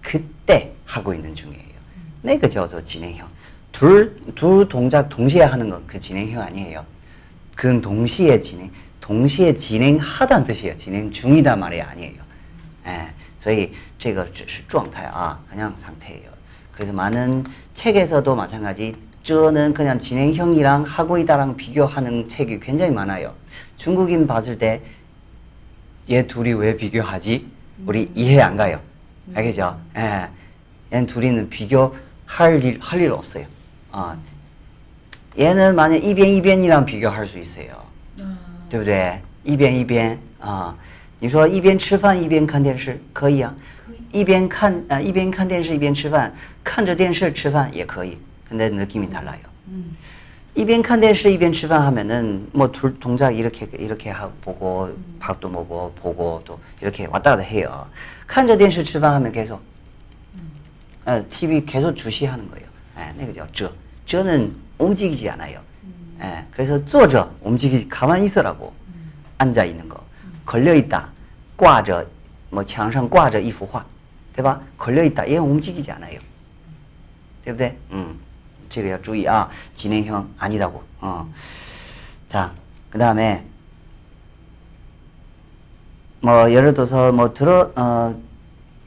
[0.02, 1.76] 그때 하고 있는 중이에요.
[2.22, 3.26] 那个叫做 진행형.
[3.72, 6.84] 둘, 두 동작 동시에 하는 건 그 진행형 아니에요.
[7.54, 8.70] 그건 동시에 진행,
[9.00, 10.76] 동시에 진행하다는 뜻이에요.
[10.76, 12.22] 진행 중이다 말이 아니에요.
[12.86, 13.08] 예,
[13.40, 16.30] 所以这个只是状态啊, 그냥 상태예요.
[16.72, 17.44] 그래서 많은
[17.74, 23.34] 책에서도 마찬가지, 저는 그냥 진행형이랑 하고 있다랑 비교하는 책이 굉장히 많아요.
[23.76, 24.80] 중국인 봤을 때,
[26.08, 27.44] 얘 둘이 왜 비교하지?
[27.86, 28.80] 우리 이해 안 가요.
[29.34, 29.78] 알겠죠?
[29.96, 30.28] 예.
[30.92, 33.44] 얘 둘이는 비교할 일, 할 일 없어요.
[33.92, 34.16] 어.
[35.38, 37.72] 얘는 만약 이변 이변이랑 비교할 수 있어요.
[38.20, 38.38] 啊
[38.70, 39.20] 对不对？
[39.44, 40.74] 一边一边啊，
[41.20, 46.32] 你说一边吃饭一边看电视可以啊，可以一边看呃一边看电视一边吃饭，
[46.64, 48.16] 看着电视吃饭也可以，
[48.50, 49.40] 근데느낌이달라요。
[49.68, 49.96] 음.
[50.54, 57.86] 一边看电视一边吃饭하면은 뭐둘 동작 이렇게 이렇게 하고 보고 밥도 먹고 보고 또 이렇게 왔다 갔다 해요.
[58.26, 59.60] 看着电视吃饭 하면 계속
[61.04, 62.66] 어, TV 계속 주시하는 거예요.
[62.98, 63.70] 예, 那个叫 저.
[64.06, 65.60] 저는 움직이지 않아요.
[66.22, 68.72] 예, 그래서 坐着 움직이지 가만히 있으라고
[69.38, 70.02] 앉아 있는 거.
[70.46, 71.10] 걸려 있다.
[71.56, 72.06] 挂着
[72.50, 73.84] 뭐墙上挂着一幅画,
[74.34, 74.60] 对吧?
[74.78, 75.28] 걸려 있다.
[75.28, 76.18] 얘 움직이지 않아요.
[77.44, 77.76] 对不对?
[78.71, 81.31] 수출이라 주의아 진행형 아니다고 어.
[82.29, 83.43] 자그 다음에
[86.21, 88.15] 뭐 예를 들어서 뭐 들어 어,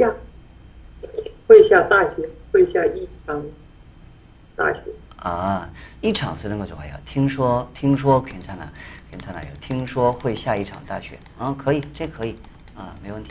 [0.00, 0.12] 下
[1.46, 3.42] 会下大雪，会下一场
[4.56, 4.82] 大雪。
[5.18, 5.68] 아,
[6.02, 6.94] 이场 쓰는 거 좋아요.
[7.06, 8.70] 听说,听说 괜찮아.
[9.10, 9.52] 괜찮아요.
[9.60, 11.18] 听说会下一场大雪.
[11.38, 12.36] 어, 可以.这可以.
[12.76, 13.30] 아, 没问题.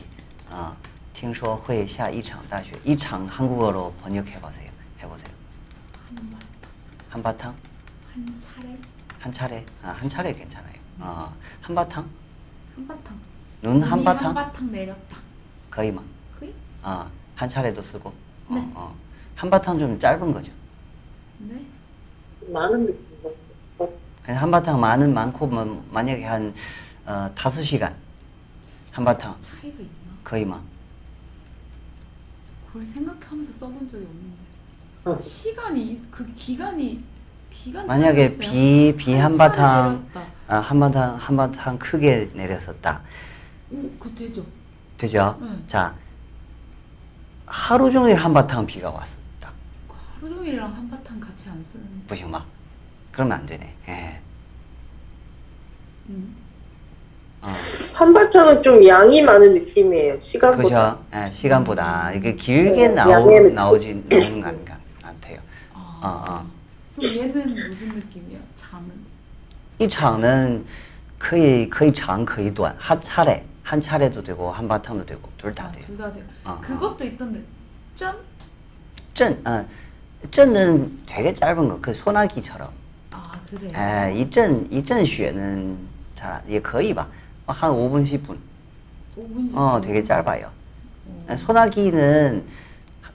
[0.49, 0.73] 아,
[1.13, 2.77] 听说会下一场大雪.
[2.83, 4.69] 이 장 한국어로 번역해 보세요.
[4.99, 5.29] 해 보세요.
[7.09, 7.53] 한바탕?
[8.13, 8.77] 한 차례
[9.19, 9.65] 한 차례.
[9.83, 10.73] 아, 한 차례 괜찮아요.
[10.99, 12.09] 어, 한바탕?
[12.75, 13.19] 한바탕.
[13.61, 14.25] 눈 눈이 한바탕?
[14.35, 15.17] 한바탕 내렸다.
[15.71, 16.03] 거의 막.
[16.82, 18.08] 아, 한 차례도 쓰고.
[18.10, 18.70] 어, 네.
[18.74, 18.94] 어.
[19.36, 20.52] 한바탕 좀 짧은 거죠.
[21.38, 21.64] 네.
[22.48, 23.00] 많은 느낌
[24.26, 26.54] 한바탕 많은 많고 뭐 만약에 한
[27.06, 27.94] 어, 다섯 시간
[28.92, 29.88] 한바탕 차이가 있나?
[30.22, 30.62] 거의 막
[32.66, 34.36] 그걸 생각하면서 써본 적이 없는데.
[35.04, 35.18] 어.
[35.20, 37.02] 시간이 그 기간이
[37.50, 38.52] 기간 만약에 차이가 있어요.
[38.92, 39.56] 비비한 한바탕
[40.12, 40.32] 차례 내렸다.
[40.48, 43.00] 아, 한바탕 한바탕 크게 내렸었다
[43.72, 44.44] 오, 그거 되죠.
[44.98, 45.38] 되죠?
[45.40, 45.64] 응.
[45.66, 45.94] 자
[47.49, 49.51] 하루 종일 한바탕 비가 왔었다
[49.87, 51.85] 그 하루 종일이랑 한바탕 같이 안 쓰는.
[52.07, 52.45] 不行吧
[53.11, 54.19] 그러면 안 되네 예.
[56.09, 56.35] 음.
[57.41, 57.53] 어,
[57.93, 60.19] 한바탕은 좀 양이 많은 느낌이에요.
[60.19, 60.63] 시간보다.
[60.63, 61.05] 그죠?
[61.13, 63.55] 예, 시간보다 이게 길게 네, 나오, 양의 느낌.
[63.55, 65.39] 나오지 나오는 거 아닌가 같아요
[65.73, 65.99] 아.
[66.01, 66.45] 어, 어.
[66.95, 68.39] 그럼 얘는 무슨 느낌이야?
[68.57, 68.91] 잠은?
[69.77, 70.59] 一场呢
[71.19, 75.83] 可以可以长可以短한 차례 한 차례도 되고 한바탕도 되고 둘 다 아, 돼요.
[75.85, 76.23] 둘다 돼요.
[76.43, 77.41] 어, 그것도 있던데.
[77.95, 78.15] 짠?
[79.13, 79.65] 震, 어,
[80.31, 82.69] 震은 되게 짧은 거, 그 소나기처럼.
[83.11, 83.71] 아, 그래요.
[83.75, 85.77] 에, 一阵 一阵 雪는
[86.15, 87.07] 잘, 예, 거의 봐.
[87.47, 88.37] 한 5분 10분.
[89.17, 89.55] 5분씩.
[89.55, 90.49] 어, 되게 짧아요.
[91.29, 92.43] 에, 소나기는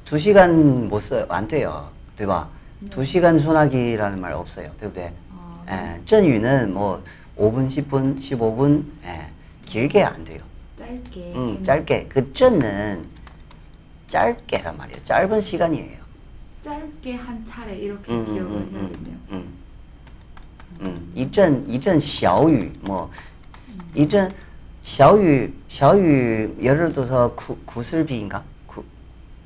[0.06, 1.26] 2시간 못 써요.
[1.28, 1.88] 안 돼요.
[2.16, 2.48] 对吧?
[2.90, 4.70] 2시간 소나기라는 말 없어요.
[4.80, 5.12] 对不对?
[5.36, 7.02] 아, 에, 阵雨는 뭐
[7.36, 9.28] 5분, 10분, 15분, 에,
[9.74, 10.40] 길게 안 돼요.
[10.76, 11.32] 짧게.
[11.34, 12.06] 음, 걔는 짧게.
[12.08, 13.06] 그 쩐은
[14.08, 15.04] 짧게란 말이에요.
[15.04, 16.00] 짧은 시간이에요.
[16.62, 19.16] 짧게 한 차례 이렇게 음, 기억을 음, 음, 해야겠네요.
[19.30, 19.54] 음,
[20.82, 21.12] 음.
[21.14, 23.10] 一阵一阵小雨, 뭐,
[23.94, 24.30] 一阵
[24.82, 28.42] 小雨, 小雨, 예를 들어서 구, 구슬비인가?
[28.66, 28.82] 구,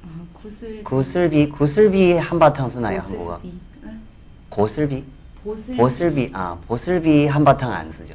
[0.04, 0.82] 아, 구슬.
[0.84, 3.38] 구슬비, 구슬비 한바탕 쓰나요, 한국어?
[3.40, 3.58] 고슬비.
[3.84, 4.00] 응?
[4.48, 5.04] 고슬비?
[5.42, 5.76] 보슬비.
[5.76, 8.14] 보슬비, 아, 보슬비 한바탕 안 쓰죠.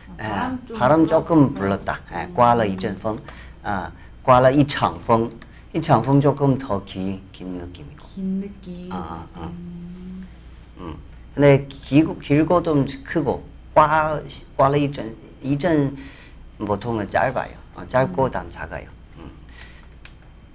[0.20, 1.84] 어, 哎 바람 좀 ， 바람조금 불었어.
[1.84, 2.00] 불렀다。
[2.10, 3.18] 哎，刮了一阵风，
[3.62, 3.90] 啊，
[4.22, 5.30] 刮了一场风，
[5.72, 8.06] 一场风조금더긴긴느낌이고。
[8.14, 8.90] 긴 느낌.
[8.92, 9.40] 아, 아, 아.
[9.44, 10.26] 음,
[10.78, 10.96] 음.
[11.34, 13.44] 근데 길고 길고 좀 크고
[13.74, 14.22] 꽈
[14.56, 15.96] 꽈了 이전 이전
[16.58, 17.52] 보통은 짧아요.
[17.74, 18.88] 어, 짧고 다음 작아요.
[19.18, 19.30] 음.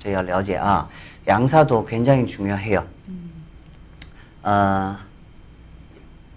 [0.02, 0.88] 저희가 了解 아,
[1.28, 2.84] 양사도 굉장히 중요해요.
[3.10, 3.32] 음.
[4.44, 4.98] 어,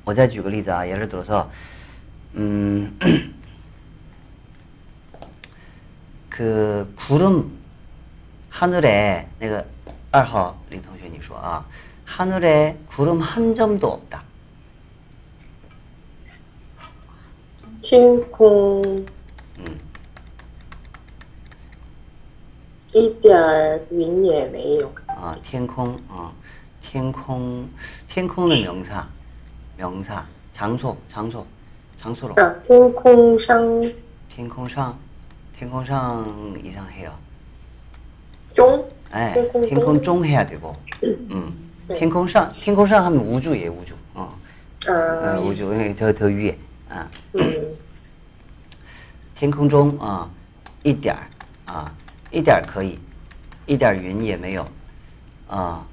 [0.04, 1.50] 我再举个例子啊, 예를 들어서
[2.36, 2.98] 음,
[6.28, 7.50] 그 구름
[8.50, 9.64] 하늘에 내가
[10.10, 11.64] 二号李同学你说啊
[12.04, 14.22] 하늘에 구름 한 점도 없다.
[17.82, 18.82] 天空
[19.58, 19.78] 음.
[22.92, 24.92] 一点儿云也没有。
[25.08, 26.32] 어, 天空, 어,
[26.80, 27.68] 天空,
[28.08, 29.06] 天空는 명사,
[29.76, 31.44] 명사, 장소, 장소,
[32.00, 32.34] 장소로.
[32.34, 33.82] 啊，天空上
[34.28, 34.98] 天空上,
[35.56, 36.26] 天空上
[36.62, 37.12] 이상해요.
[38.54, 39.68] 中 예, 天空中.
[39.68, 40.74] 天空中 해야 되고,
[41.30, 41.52] 음,
[41.88, 43.94] 天空上,天空上 하면 우주예, 우주.
[44.14, 44.32] 어,
[44.86, 46.56] 어, 啊， 우주, 예, 더, 더 위에.
[46.90, 47.76] 아, 嗯，
[49.34, 50.28] 天空中啊、
[50.82, 51.26] 一点儿
[51.66, 51.90] 啊，
[52.30, 52.98] 一点儿可以，
[53.66, 54.66] 一点儿云也没有，
[55.48, 55.84] 啊，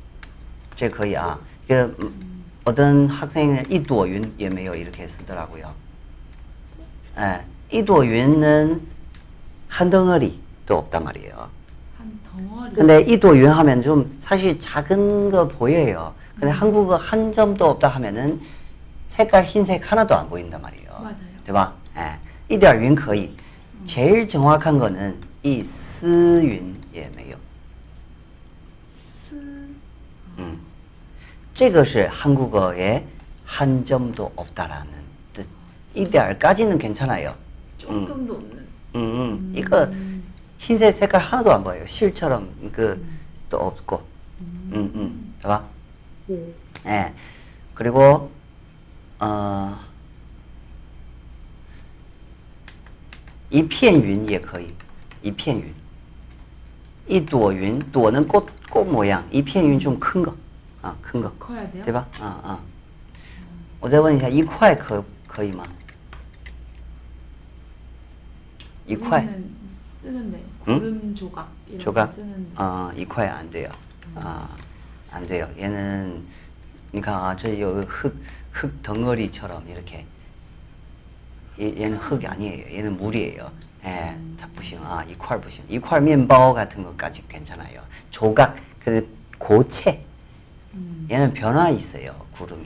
[0.75, 1.39] 这可以啊。
[1.67, 2.11] 这个嗯
[2.65, 5.73] 어떤 학생은 이도윤 也没有 이렇게 쓰더라고요.
[7.19, 8.81] 예, 이도윤은
[9.67, 11.49] 한 덩어리도 없단 말이에요.
[11.97, 12.73] 한 덩어리.
[12.73, 16.13] 근데 이도윤 하면 좀 사실 작은 거 보여요.
[16.39, 18.41] 근데 한국어 한 점도 없다 하면은
[19.09, 20.89] 색깔 흰색 하나도 안 보인단 말이에요.
[20.91, 21.15] 맞아요.
[21.45, 21.73] 对吧?
[21.97, 22.17] 예.
[22.49, 23.29] 一点云可以.
[23.85, 27.37] 제일 정확한 거는 이 스윤 也没有.
[28.95, 29.35] 스.
[30.37, 30.57] 음.
[31.53, 33.05] 这个是 한국어에
[33.45, 34.89] 한 점도 없다라는
[35.95, 35.99] 뜻.
[35.99, 37.33] 一点까지는 괜찮아요.
[37.77, 38.57] 조금도 없는.
[38.95, 39.53] 음, 음.
[39.55, 39.87] 이거
[40.57, 41.85] 흰색 색깔 하나도 안 보여요.
[41.87, 43.01] 실처럼 그
[43.49, 44.01] 또 없고.
[44.71, 45.33] 음, 음.
[45.41, 45.63] 对吧?
[46.29, 46.53] 음.
[46.85, 47.13] 예.
[47.75, 48.31] 그리고
[49.19, 49.77] 어,
[53.49, 54.67] 一片云也可以，
[55.21, 55.73] 一片云，
[57.05, 60.33] 一朵云，朵는 꽃, 꽃 모양, 一片云좀 큰 거,
[60.81, 61.83] 아, 큰 거, 커야 돼요?
[61.83, 62.07] 对吧？
[62.21, 62.59] 啊啊，
[63.81, 65.63] 我再问一下，一块可可以吗？
[68.87, 69.49] 一块， 우리는
[70.01, 70.79] 쓰는데 응?
[70.79, 72.11] 구름 조각 이렇게 조각?
[72.11, 73.69] 쓰는데 아, 一块안 돼요.
[74.15, 74.49] 아,
[75.11, 75.47] 안 돼요.
[75.57, 76.23] 얘는,
[76.91, 78.15] 그러니까 아, 저 여기 흙,
[78.51, 80.05] 흙 덩어리처럼 이렇게.
[81.59, 82.75] 얘, 얘는 흙이 아니에요.
[82.77, 83.51] 얘는 물이에요.
[83.85, 84.79] 예, 다 부싱.
[84.83, 85.63] 아, 이块부싱.
[85.69, 87.81] 이块 面包 같은 것까지 괜찮아요.
[88.09, 89.07] 조각, 그
[89.37, 90.03] 고체.
[90.73, 91.07] 음.
[91.09, 92.13] 얘는 변화 있어요.
[92.37, 92.65] 구름이.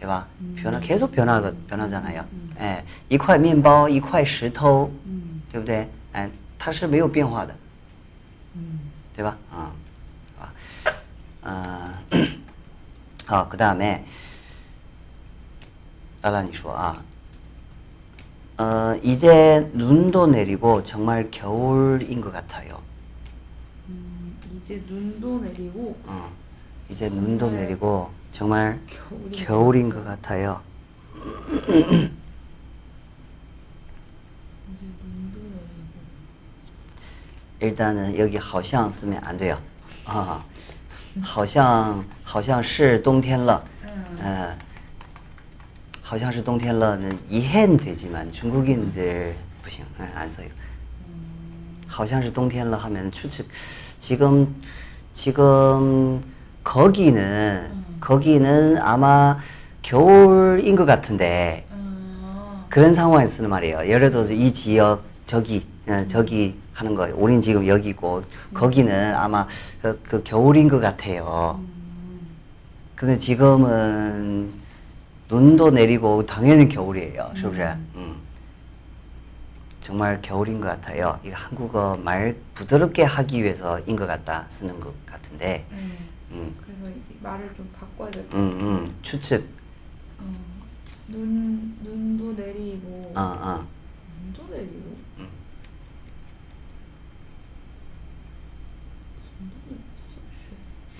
[0.00, 0.26] 对吧?
[0.56, 2.24] 변화 계속 변화 변하잖아요.
[2.60, 5.88] 예, 一块面包,一块石头,嗯 对不对？
[6.12, 7.54] 哎，它是没有变化的。
[8.56, 8.78] 음.
[9.14, 9.36] 对吧？
[9.52, 9.72] 啊，
[10.38, 10.52] 啊，
[11.42, 11.98] 呃，
[13.26, 14.04] 好，그 다음에
[16.22, 17.02] 라라 你说啊，
[18.58, 22.80] 어 이제 눈도 내리고 정말 겨울인 것 같아요.
[23.88, 26.30] 음, 이제 눈도 내리고 어,
[26.88, 27.62] 이제 눈도 네.
[27.62, 30.60] 내리고 정말 겨울이 겨울인 것 같아요.
[37.62, 39.58] 일단은 여기 好像 쓰면 안 돼요.
[40.06, 40.40] 아,
[41.22, 43.62] 好像好像是冬天了.
[43.84, 44.18] 음.
[44.22, 44.54] 어,
[46.02, 50.48] 好像是冬天了는 이해는 되지만 중국인들 不行, 예, 안 써요.
[51.86, 53.46] 好像是冬天了 하면 추측
[54.00, 54.54] 지금
[55.14, 56.22] 지금
[56.62, 57.70] 거기는
[58.00, 59.38] 거기는 아마
[59.82, 63.86] 겨울인 것 같은데 어, 그런 상황에 쓰는 말이에요.
[63.88, 67.15] 예를 들어서 이 지역 저기 어, 저기 하는 거예요.
[67.17, 69.47] 우린 지금 여기고 거기는 아마
[69.81, 71.59] 그, 그 겨울인 것 같아요.
[72.95, 74.51] 근데 지금은
[75.29, 77.31] 눈도 내리고 당연히 겨울이에요.
[77.33, 77.47] 그죠?
[77.49, 77.87] 음.
[77.95, 78.15] 음.
[79.83, 81.19] 정말 겨울인 것 같아요.
[81.25, 85.65] 이 한국어 말 부드럽게 하기 위해서인 것 같다 쓰는 것 같은데.
[85.71, 85.97] 음.
[86.31, 86.55] 음.
[86.61, 88.69] 그래서 말을 좀 바꿔야 될것 음, 같아요.
[88.69, 89.45] 음, 추측.
[90.19, 90.23] 어,
[91.09, 93.11] 눈 눈도 내리고.
[93.15, 93.65] 아, 아.
[94.23, 94.92] 눈도 내리고.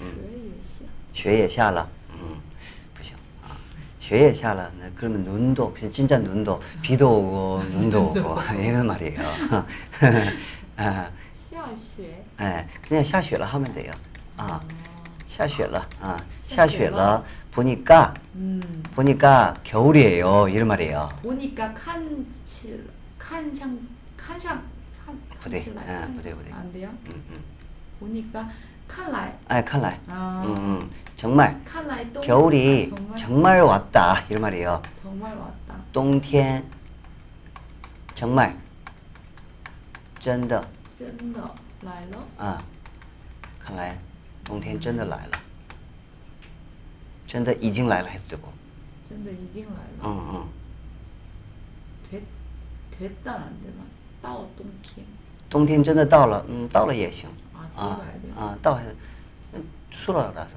[0.03, 0.09] 雪雪
[0.45, 0.85] 也下.
[1.15, 2.39] 雪也下了, 음,
[2.97, 3.57] 不行, 아,
[4.01, 9.21] 雪也下了, 네, 그러면 눈도 진짜 눈도 비도 오고 눈도 오고 이런 말이에요.
[10.77, 12.23] 아, 下雪.
[12.41, 13.91] 예, 그냥 下雪了 하면 돼요.
[14.37, 14.61] 아,
[15.29, 16.17] 下雪了, 아,
[16.47, 18.61] 下雪了 보니까 음.
[18.95, 20.49] 보니까 겨울이에요.
[20.49, 21.09] 이런 말이에요.
[21.23, 23.77] 보니까 칸칠 칸상
[24.17, 24.63] 칸상
[25.05, 25.57] 칸 부대.
[25.59, 26.53] 칸칠라이 아, 칸- 부대, 부대.
[26.53, 26.89] 안 돼요?
[27.07, 27.41] 음, 음.
[27.99, 28.49] 보니까
[28.87, 34.25] 칸라이 아, 看来, 아 음, 음, 정말 칸라이 또 겨울이 아, 정말 정말 왔다.
[34.29, 34.83] 이런 말이에요.
[35.03, 35.75] 정말 왔다.
[35.93, 36.65] 冬天
[38.15, 38.57] 정말
[40.19, 40.67] 真的
[40.99, 41.41] 真的
[41.83, 42.59] 来了.啊，
[43.61, 43.97] 看来
[44.45, 45.39] 冬天真的来了，
[47.27, 48.49] 真的已经来了还是对不？
[49.09, 50.47] 真的已经来了.嗯嗯，
[52.11, 52.23] 됐
[52.99, 53.85] 됐다 안 되나?
[54.23, 55.07] 到冬天.
[55.49, 57.29] 冬天真的到了，嗯，到了也行
[57.73, 58.33] 아, 뒤에 啊 가야 돼요.
[58.37, 58.95] 啊，到还是
[59.55, 60.51] 嗯出了라서，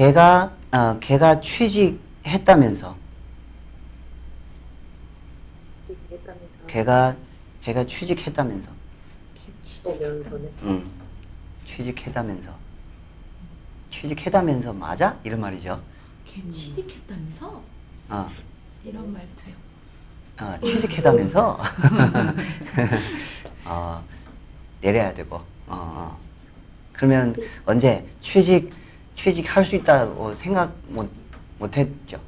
[0.00, 2.00] 걔가 어, 걔가 취직했다면서.
[2.26, 2.96] 했다면서
[6.66, 7.14] 걔가
[7.62, 8.70] 걔가 취직했다면서.
[10.62, 10.90] 음,
[11.66, 12.54] 취직했다면서.
[13.90, 15.18] 취직했다면서 맞아?
[15.22, 15.78] 이런 말이죠.
[16.24, 17.62] 걔 취직했다면서?
[18.08, 18.30] 어,
[18.82, 19.54] 이런 말 돼요.
[20.40, 21.60] 어 취직했다면서?
[23.66, 24.02] 어,
[24.80, 25.36] 내려야 되고.
[25.36, 26.18] 어, 어.
[26.94, 27.36] 그러면
[27.66, 28.08] 언제?
[28.22, 28.70] 취직
[29.19, 31.09] 취직할 수 있다고 생각 못
[31.59, 32.19] 못했죠.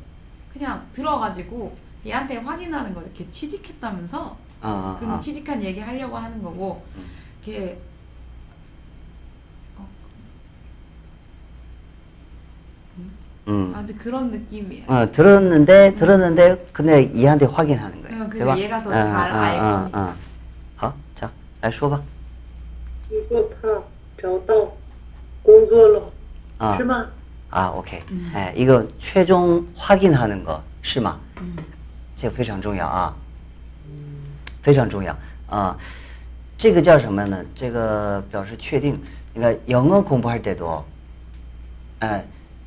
[0.53, 1.75] 그냥 들어가지고
[2.05, 3.09] 얘한테 확인하는 거예요.
[3.13, 5.19] 걔 취직했다면서 어, 어, 그럼 어.
[5.19, 7.05] 취직한 얘기 하려고 하는 거고 음.
[7.43, 7.77] 걔
[9.77, 9.87] 어,
[13.47, 13.71] 음.
[13.75, 14.85] 아 근데 그런 느낌이에요.
[14.87, 18.23] 어, 들었는데 들었는데 근데 얘한테 확인하는 거예요.
[18.23, 18.57] 응, 그래서 对吧?
[18.57, 19.99] 얘가 더 어, 잘 어, 알 어, 거니까.
[20.09, 20.13] 어.
[20.77, 22.01] 好，자, 来说吧.
[23.09, 23.67] 一个他
[24.21, 24.53] 找到
[25.43, 26.11] 工作了，
[26.61, 27.07] 啊是吗？
[27.49, 28.01] 아, 오케이.
[28.35, 31.17] 예, 이거 최종 확인하는 거, 是吗?
[31.39, 31.55] 嗯
[32.15, 33.15] 这个非常重要啊，
[34.61, 35.15] 非常重要
[35.49, 35.77] 啊。
[36.57, 37.45] 这个叫什么呢？
[37.55, 38.99] 这个表示确定。
[39.33, 40.83] 你看영어공부할 때도，
[41.99, 42.25] 哎，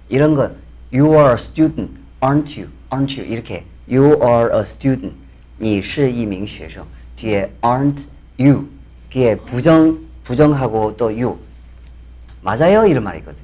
[0.09, 0.49] 이런 거
[0.91, 1.89] you are a student,
[2.21, 2.69] aren't you?
[2.91, 3.25] aren't you?
[3.25, 5.13] 이렇게 you are a student，
[5.59, 6.87] 你是一名学生。
[7.17, 8.05] 뒤에 aren't
[8.39, 8.69] you
[9.11, 11.37] 뒤에 부정 부정하고 또 you
[12.43, 13.37] 맞아요 이런 말이거든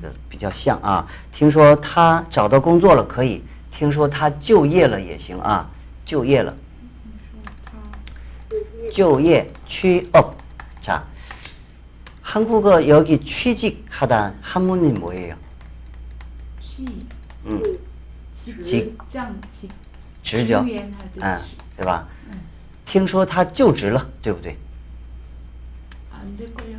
[0.00, 1.06] 这个比较像啊。
[1.32, 5.68] 听说他找到工作了可以，听说他就业了也行啊，
[6.04, 6.54] 就业了，
[7.64, 10.34] 다 就业 취업.
[10.80, 11.02] 자,
[12.22, 15.36] 한국어 여기 취직하다 한문이 뭐예요?
[16.60, 16.86] 취
[17.44, 17.62] 음,
[18.36, 18.96] 직 직.
[19.10, 19.70] 직장 직
[20.22, 22.06] 职죠 职员还是嗯职，对吧？
[22.30, 22.38] 嗯
[22.84, 24.56] 听说他就职了，对不对？
[26.12, 26.78] 안 될걸요?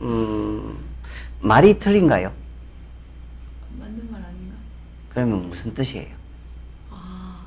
[0.00, 0.76] 음,
[1.41, 2.31] 말이 틀린가요?
[3.79, 4.55] 맞는 말 아닌가?
[5.09, 6.13] 그러면 무슨 뜻이에요?
[6.91, 7.45] 아,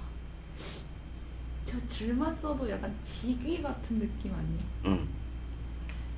[1.65, 4.59] 저 줄만 써도 약간 직위 같은 느낌 아니에요?
[4.87, 5.09] 음.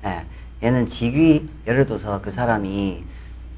[0.05, 0.25] 예,
[0.63, 3.03] 얘는 직위 예를 들어서 그 사람이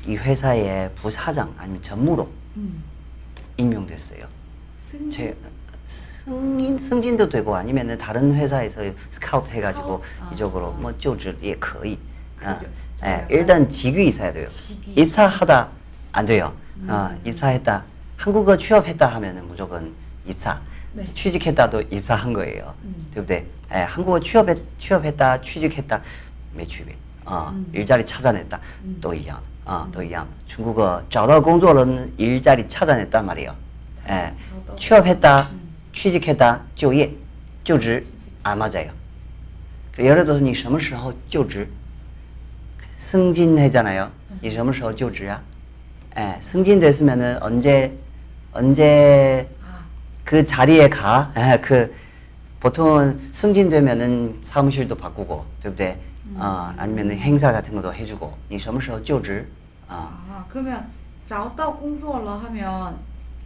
[0.07, 2.83] 이 회사의 부사장 아니면 전무로 음,
[3.57, 4.25] 임명됐어요.
[4.81, 5.37] 승진 제
[6.25, 10.35] 승인 승진도 되고 아니면은 다른 회사에서 스카우트 해가지고 스카우트?
[10.35, 10.77] 이쪽으로 아.
[10.77, 11.97] 뭐就职 예 거의.
[12.41, 12.69] 아, 그죠.
[13.04, 14.46] 예, 약간 일단 직위 있어야 돼요.
[14.48, 14.92] 직위.
[15.02, 15.68] 입사하다
[16.12, 16.52] 안 돼요.
[16.88, 17.20] 어, 음.
[17.24, 17.82] 입사했다.
[18.16, 19.92] 한국어 취업했다 하면은 무조건
[20.26, 20.60] 입사.
[20.94, 21.04] 네.
[21.14, 22.74] 취직했다도 입사한 거예요.
[22.84, 22.94] 음.
[23.14, 23.46] 对不对?
[23.72, 26.00] 예, 한국어 취업했, 취업했다, 취직했다,
[26.54, 26.94] 没区别.
[27.24, 27.66] 어, 음.
[27.72, 28.98] 일자리 찾아냈다, 음.
[29.00, 29.40] 都一样.
[29.64, 30.26] 어, 都一样.
[30.46, 31.86] 중국어 找到工作了,
[32.18, 33.54] 일자리 찾아냈단 말이에요.
[34.08, 34.34] 예,
[34.66, 35.60] 找到 취업했다, 음.
[35.94, 37.10] 취직했다, 就业,
[37.64, 38.32] 就职, 취직.
[38.42, 38.90] 안 맞아요.
[39.98, 41.66] 예를 들어서 你什么时候就职?
[43.06, 44.10] 승진했잖아요.
[44.40, 45.40] 你什么时候就职啊?
[46.16, 47.92] 예, 승진됐으면은 언제
[48.52, 49.80] 언제 아,
[50.24, 51.32] 그 자리에 가.
[51.36, 51.94] 예, 그
[52.60, 55.96] 보통은 승진되면은 사무실도 바꾸고, 对不对?
[56.36, 58.32] 어, 아니면은 행사 같은 것도 해주고.
[58.48, 59.46] 你什么时候就职?
[59.88, 60.86] 어, 아 그러면
[61.26, 62.96] 找到工作了 하면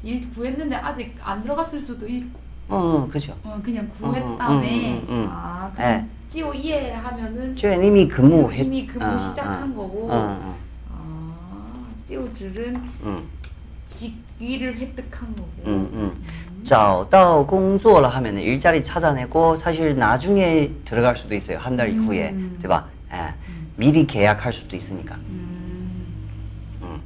[0.03, 3.35] 일 구했는데 아직 안 들어갔을 수도 있고 어, 그죠.
[3.45, 5.29] 어, 그냥 음, 구했다음에 음, 음, 음.
[5.31, 5.83] 아 네.
[5.83, 8.65] 그냥 찌오예 하면은 저 이미 근무했.
[8.65, 10.57] 이미 근무 어, 시작한 어, 거고 어, 어,
[10.91, 12.75] 아 찌오즈는
[13.05, 13.23] 음,
[13.89, 16.25] 직위를 획득한 거고 음, 음.
[16.65, 21.59] 找到工作了 하면은 일자리 찾아내고 사실 나중에 들어갈 수도 있어요.
[21.59, 22.31] 한 달 이후에.
[22.31, 22.59] 음.
[22.61, 22.89] 对吧?
[23.13, 23.33] 예.
[23.77, 25.15] 미리 계약할 수도 있으니까.
[25.15, 27.01] 음,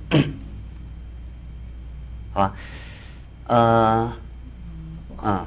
[2.32, 2.52] 아,
[3.48, 4.14] 어,
[5.08, 5.46] 뭐가 아.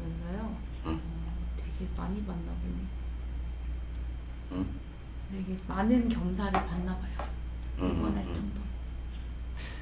[2.10, 2.10] 응.
[2.10, 2.74] 어, 되게 많이 받나 보네.
[4.52, 4.66] 응?
[5.30, 7.28] 되게 많은 겸사를 받나 봐요.
[7.80, 8.34] 음, 입원할 음.
[8.34, 8.60] 정도.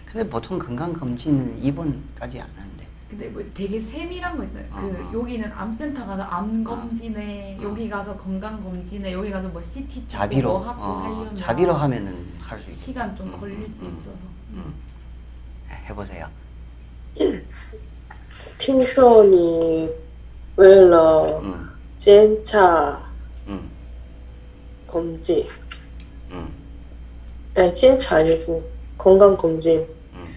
[0.07, 2.87] 근데 보통 건강 검진은 입원까지 안 하는데.
[3.11, 4.71] 근데 뭐 되게 세밀한 거 있잖아요.
[4.71, 4.77] 그
[5.17, 5.21] 어.
[5.21, 7.63] 여기는 암센터 가서 암 검진에 어.
[7.63, 11.75] 여기 가서 건강 검진에 여기 가서 뭐 CT 찍고 자비로 뭐 하고 어, 하려면 자비로
[11.75, 12.81] 하면은 할 수 있어.
[12.87, 14.11] 시간 좀 음, 걸릴 음, 수 음, 있어서.
[14.53, 14.75] 음.
[15.89, 16.29] 해보세요.
[18.59, 19.89] 听说你
[20.57, 21.68] 为了 음,
[21.99, 23.03] 检查
[23.49, 23.71] 음,
[24.87, 25.47] 검진,
[26.31, 26.49] 음,
[27.57, 28.63] 아니检查 아니고
[28.99, 30.35] 건강 검진, 음.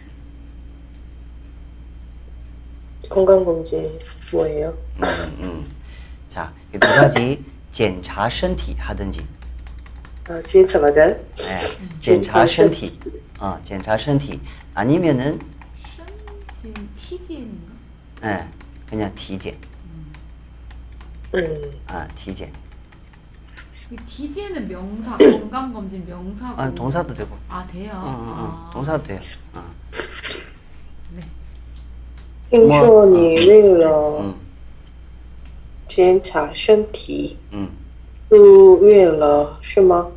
[3.09, 3.99] 건강 검진
[4.31, 4.77] 뭐예요?
[4.97, 5.03] 음,
[5.39, 5.71] 음.
[6.29, 9.25] 자, 이 두 가지 检查身体 하든지,
[10.29, 11.15] 아,检查 맞아요?
[11.39, 11.59] 예,
[11.99, 12.91] 检查身体,
[13.39, 14.39] 어, 检查身体
[14.73, 15.39] 아니면은
[15.95, 17.73] 션지 TGN인가?
[18.25, 18.47] 예,
[18.89, 19.55] 그냥 体检,
[21.35, 22.51] 음, 아, 体检.
[23.89, 26.61] 그 TGN은 명사 건강 검진 명사고.
[26.61, 27.91] 아, 동사도 되고, 아 돼요.
[27.93, 28.69] 어, 어, 어, 아.
[28.73, 29.19] 동사도 돼요.
[29.55, 29.63] 어.
[32.49, 34.33] 听说你为了 음,
[35.87, 37.69] 检查身体 음.
[38.29, 40.09] 住院了是吗？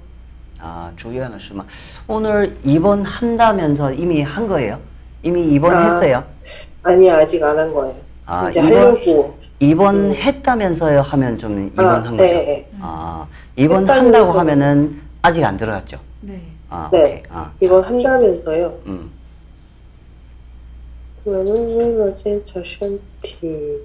[0.63, 1.67] 아, 주의하면 심한.
[2.07, 4.79] 오늘 입원한다면서 이미 한 거예요?
[5.23, 6.23] 이미 입원했어요?
[6.83, 7.97] 아니 아직 안 한 거예요.
[8.27, 9.39] 아, 이제 입원, 하려고.
[9.59, 12.17] 입원했다면서요 하면 좀 입원한 아, 거죠?
[12.17, 12.71] 네, 네.
[12.81, 13.27] 아,
[13.57, 14.39] 입원한다고 했다면서.
[14.39, 15.99] 하면은 아직 안 들어갔죠?
[16.23, 16.43] 네.
[16.69, 17.03] 아, 네.
[17.05, 17.23] 오케이.
[17.31, 18.79] 아, 이번 한다면서요.
[18.87, 19.11] 음.
[21.25, 23.79] 그러면 为了检查身体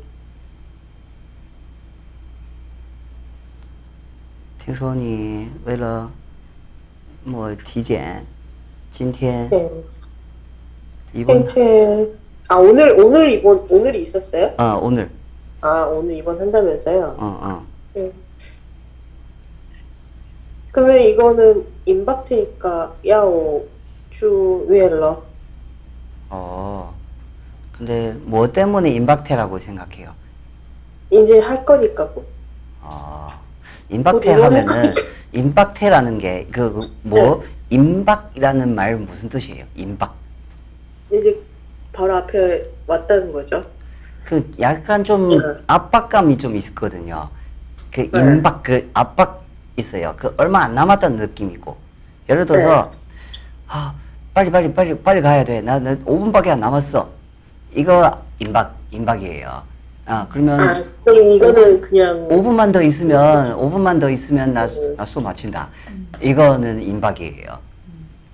[4.60, 6.10] 听说你为了
[7.26, 8.24] 我体检，
[8.92, 9.70] 今天 네.
[11.14, 12.10] 입원, 생체
[12.48, 14.54] 아 오늘 오늘 입원 오늘이 있었어요?
[14.58, 15.10] 아, 오늘,
[15.61, 17.17] 아 오늘 입원한다면서요?
[17.19, 17.67] 어, 어.
[17.95, 18.13] 네.
[20.73, 23.67] 그러면 이거는 임박트니까 야오
[24.13, 25.23] 주위엘러
[26.31, 26.95] 어.
[27.77, 30.13] 근데 뭐 때문에 임박태라고 생각해요?
[31.11, 32.25] 이제 할 거니까 뭐.
[32.83, 33.41] 아,
[33.89, 34.95] 임박태 뭐 하면은
[35.33, 37.41] 임박태라는 게 그뭐 네.
[37.71, 39.65] 임박이라는 말 무슨 뜻이에요?
[39.75, 40.15] 임박.
[41.13, 41.41] 이제
[41.93, 43.63] 바로 앞에 왔다는 거죠.
[44.25, 45.39] 그 약간 좀 네.
[45.67, 47.29] 압박감이 좀 있거든요.
[47.93, 48.21] 그 네.
[48.21, 49.43] 임박 그 압박
[49.77, 50.15] 있어요.
[50.17, 51.77] 그 얼마 안 남았다는 느낌이고.
[52.29, 52.97] 예를 들어서 네.
[53.69, 53.95] 아
[54.33, 55.61] 빨리 빨리 빨리 빨리 가야 돼.
[55.61, 57.09] 나, 나 5분밖에 안 남았어.
[57.75, 59.63] 이거 임박 임박이에요.
[60.07, 64.95] 아 그러면 아 그럼 이거는 그냥 5분만 더 있으면 5분만 더 있으면 나 음.
[64.97, 65.69] 나 수업 마친다.
[66.21, 67.70] 이거는 임박이에요.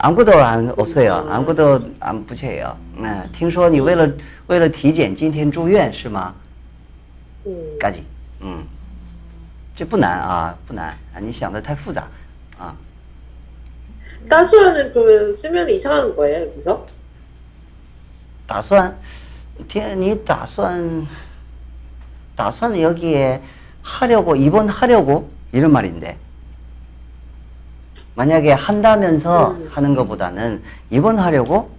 [0.00, 1.26] 아무것도 안 없어요.
[1.30, 2.76] 아무것도 안 붙여요.
[3.00, 3.28] 예.
[3.32, 4.10] 听说你为了
[4.46, 6.34] 为了体检今天住院是吗？
[7.46, 7.78] 음.
[7.78, 8.02] 까지.
[8.42, 8.64] 음.
[9.74, 12.06] 这不难啊，不难啊，你想的太复杂
[12.58, 12.74] 啊。
[14.28, 16.84] 따수하는 그러면 쓰면 이상한 거예요 여기서?
[18.46, 18.96] 打算，
[19.68, 21.06] 天，你打算，
[22.34, 23.40] 打算여기에
[23.82, 26.16] 하려고 입원하려고 이런 말인데
[28.14, 29.68] 만약에 한다면서 음.
[29.70, 31.70] 하는 것보다는 입원하려고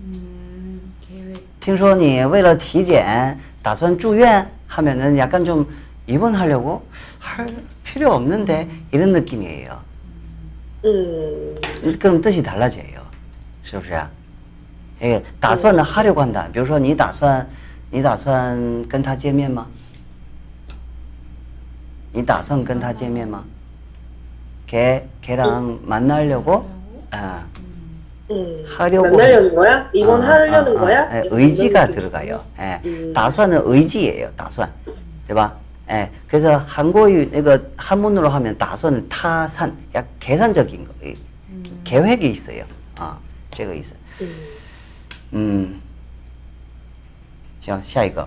[0.00, 1.34] 음, 계획.
[1.60, 5.66] 听说你为了体检打算住院 하면은 약간 좀
[6.06, 6.86] 입원하려고
[7.18, 7.46] 할
[7.84, 9.80] 필요 없는데 이런 느낌이에요.
[10.84, 11.54] 음,
[11.98, 13.00] 그럼 뜻이 달라져요.
[13.64, 14.08] 是不是啊?
[15.02, 16.46] 예, 打算呢 하려고 한다.
[16.52, 17.46] 比如说你打算
[17.90, 18.56] 你打算
[18.88, 19.66] 跟他见面吗?
[22.12, 23.42] 你打算跟他见面吗?
[24.70, 26.68] 걔 걔랑 만나려고
[27.10, 27.44] 아,
[28.30, 28.64] 음.
[28.66, 29.90] 하려고 만나려는 거야?
[29.92, 31.16] 이번 아, 하려는 아, 아, 거야?
[31.16, 32.44] 예, 의지가 이런 들어가요.
[32.58, 32.80] 예.
[32.84, 33.12] 음.
[33.14, 34.30] 打算은 의지예요.
[34.36, 34.70] 打算.
[35.28, 35.54] 对吧?
[35.90, 36.10] 예.
[36.26, 40.92] 그래서 한국유 이거 한문으로 하면 打算은 타산, 약 계산적인 거.
[41.04, 41.14] 이,
[41.84, 42.64] 계획이 있어요.
[42.98, 43.16] 아,
[43.52, 43.92] 这个意思.
[44.20, 44.46] 음.
[45.34, 45.82] 음.
[47.60, 48.26] 자, 下一个.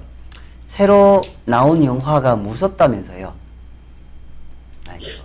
[0.70, 3.34] 새로 나온 영화가 무섭다면서요.
[4.88, 5.23] 아, 이거.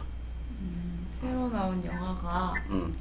[1.49, 2.95] 새로 나온 영화가 응.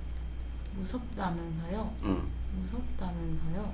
[0.75, 1.93] 무섭다면서요?
[2.05, 2.23] 응.
[2.55, 3.73] 무섭다면서요?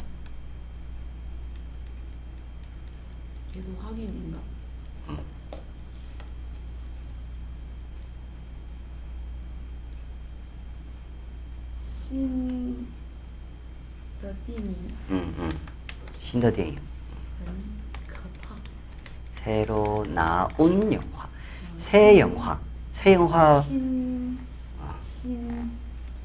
[3.56, 4.38] 얘도 확인인가?
[11.80, 12.88] 신...
[14.20, 14.76] 더띠니
[15.10, 15.50] 응, 응.
[16.18, 16.78] 신더 대행.
[17.46, 17.80] 음,
[19.36, 21.28] 새로 나온 영화.
[21.78, 22.58] 새 영화.
[22.92, 23.60] 새 영화.
[23.60, 24.23] 신...
[25.24, 25.70] 신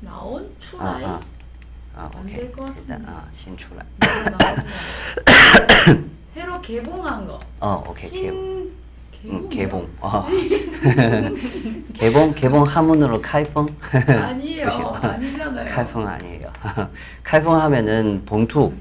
[0.02, 1.22] 나온 출라이 아,
[1.95, 2.02] 아.
[2.04, 3.86] 아, 안될 것 같은데 아, 신 출라이
[5.26, 6.04] 네,
[6.36, 7.39] 새로 개봉한 거.
[7.62, 8.10] 어, 오케이.
[8.10, 8.74] 신
[9.22, 9.50] 개봉.
[9.50, 9.89] 개봉.
[10.02, 10.28] 어.
[11.95, 13.68] 개봉 개봉 한문으로 칼펑?
[13.89, 14.68] 아니에요.
[14.68, 15.74] 아니잖아요.
[15.74, 16.52] 칼펑 아니에요.
[17.24, 18.74] 칼펑 하면은 봉투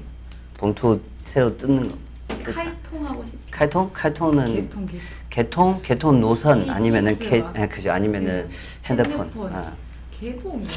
[0.57, 1.95] 봉투 새로 뜯는 거.
[2.43, 3.39] 칼통하고 싶.
[3.51, 3.89] 칼통?
[3.93, 4.87] 칼통은 개통
[5.29, 6.75] 개통 개통, 노선 KTX와.
[6.75, 8.55] 아니면은 캐, 아, 예, 그죠 아니면은 네.
[8.85, 9.19] 핸드폰.
[9.21, 9.53] 핸드폰.
[9.55, 9.73] 아.
[10.18, 10.68] 개봉이요?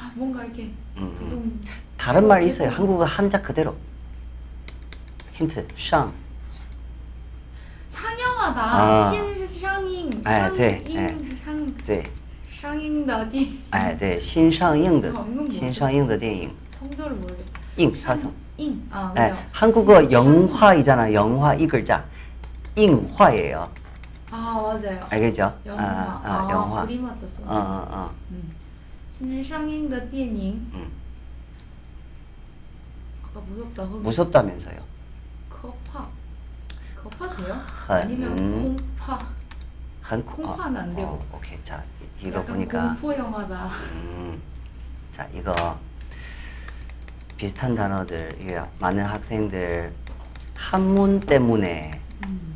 [0.00, 0.62] 아, 뭔가 이렇게
[0.96, 1.16] 음, 음.
[1.18, 1.60] 두둥.
[1.96, 2.54] 다른 말이 개봉.
[2.54, 2.70] 있어요.
[2.76, 3.74] 한국어 한자 그대로.
[5.34, 5.66] 힌트.
[5.76, 6.12] 상.
[7.90, 8.60] 상영하다.
[8.62, 9.10] 아.
[9.10, 10.22] 신상잉.
[10.24, 11.36] 아, 네, 상잉.
[11.44, 12.02] 상 对.
[12.60, 15.52] 상잉的电影.哎，对，新上映的 방금 뭐죠?
[15.52, 17.60] 新上映的电影 성조를 모르겠다.
[17.76, 18.82] 映사성 잉.
[18.90, 19.38] 아, 예, 그래요.
[19.52, 21.12] 한국어 신- 영화이잖아.
[21.12, 22.04] 영화 이 글자.
[22.74, 23.68] 잉화예요.
[24.35, 25.05] 아 맞아요.
[25.11, 25.59] 알겠죠?
[25.67, 25.83] 영화.
[25.83, 26.85] 아, 아, 아, 영화.
[26.87, 28.11] 그림 같았 어, 어, 어.
[28.31, 28.51] 음.
[29.15, 30.53] 신의 상인의 电影.
[30.73, 30.91] 음.
[33.23, 33.83] 아까 무섭다.
[33.83, 34.01] 흑.
[34.01, 34.79] 무섭다면서요?
[35.51, 36.07] 커파.
[36.95, 37.55] 커파 돼요?
[37.87, 38.75] 아니면 음.
[38.75, 39.27] 콩파.
[40.01, 41.07] 한 콩파는 어, 안 되고.
[41.09, 41.59] 어, 오케이.
[41.63, 41.83] 자,
[42.19, 43.67] 이거 보니까 공포 영화다.
[43.91, 44.41] 음.
[45.15, 45.77] 자, 이거
[47.37, 49.93] 비슷한 단어들 많은 학생들
[50.55, 52.55] 한문 때문에 음.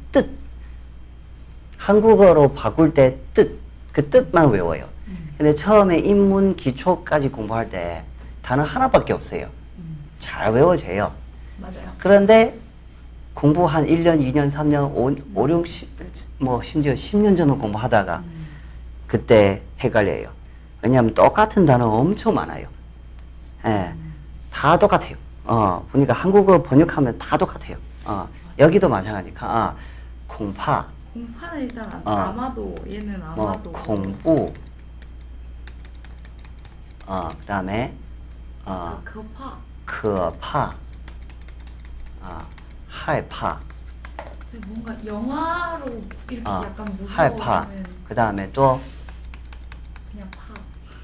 [1.81, 3.59] 한국어로 바꿀 때 뜻,
[3.91, 4.85] 그 뜻만 외워요.
[5.37, 8.03] 근데 처음에 인문 기초까지 공부할 때
[8.43, 9.47] 단어 하나밖에 없어요.
[9.79, 9.97] 음.
[10.19, 11.11] 잘 외워져요.
[11.57, 12.55] 맞아요 그런데
[13.33, 15.89] 공부 한 1년, 2년, 3년, 5, 5 6, 10,
[16.37, 18.47] 뭐 심지어 10년 전에 공부하다가 음.
[19.07, 20.27] 그때 헷갈려요.
[20.83, 22.67] 왜냐하면 똑같은 단어 엄청 많아요.
[23.65, 23.93] 예,
[24.51, 25.15] 다 똑같아요.
[25.45, 27.77] 어, 보니까 한국어 번역하면 다 똑같아요.
[28.05, 28.27] 어,
[28.59, 29.75] 여기도 마찬가지니까, 아,
[30.27, 32.14] 공파, 공파는 일단 아- 어.
[32.30, 34.52] 아마도 얘는 뭐, 아마도 공부,
[37.06, 37.94] 어, 그 다음에,
[38.64, 40.74] 어, 그 커파 可怕,
[42.22, 42.44] 아,
[42.90, 43.58] 害怕,
[44.50, 45.86] 근데 뭔가 영화로
[46.28, 48.80] 이렇게 아, 약간 害怕, 무서워하는 그 다음에 또,
[50.10, 50.54] 그냥 파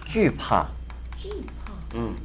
[0.06, 0.68] 惧怕,
[1.18, 2.16] 쥐파 음.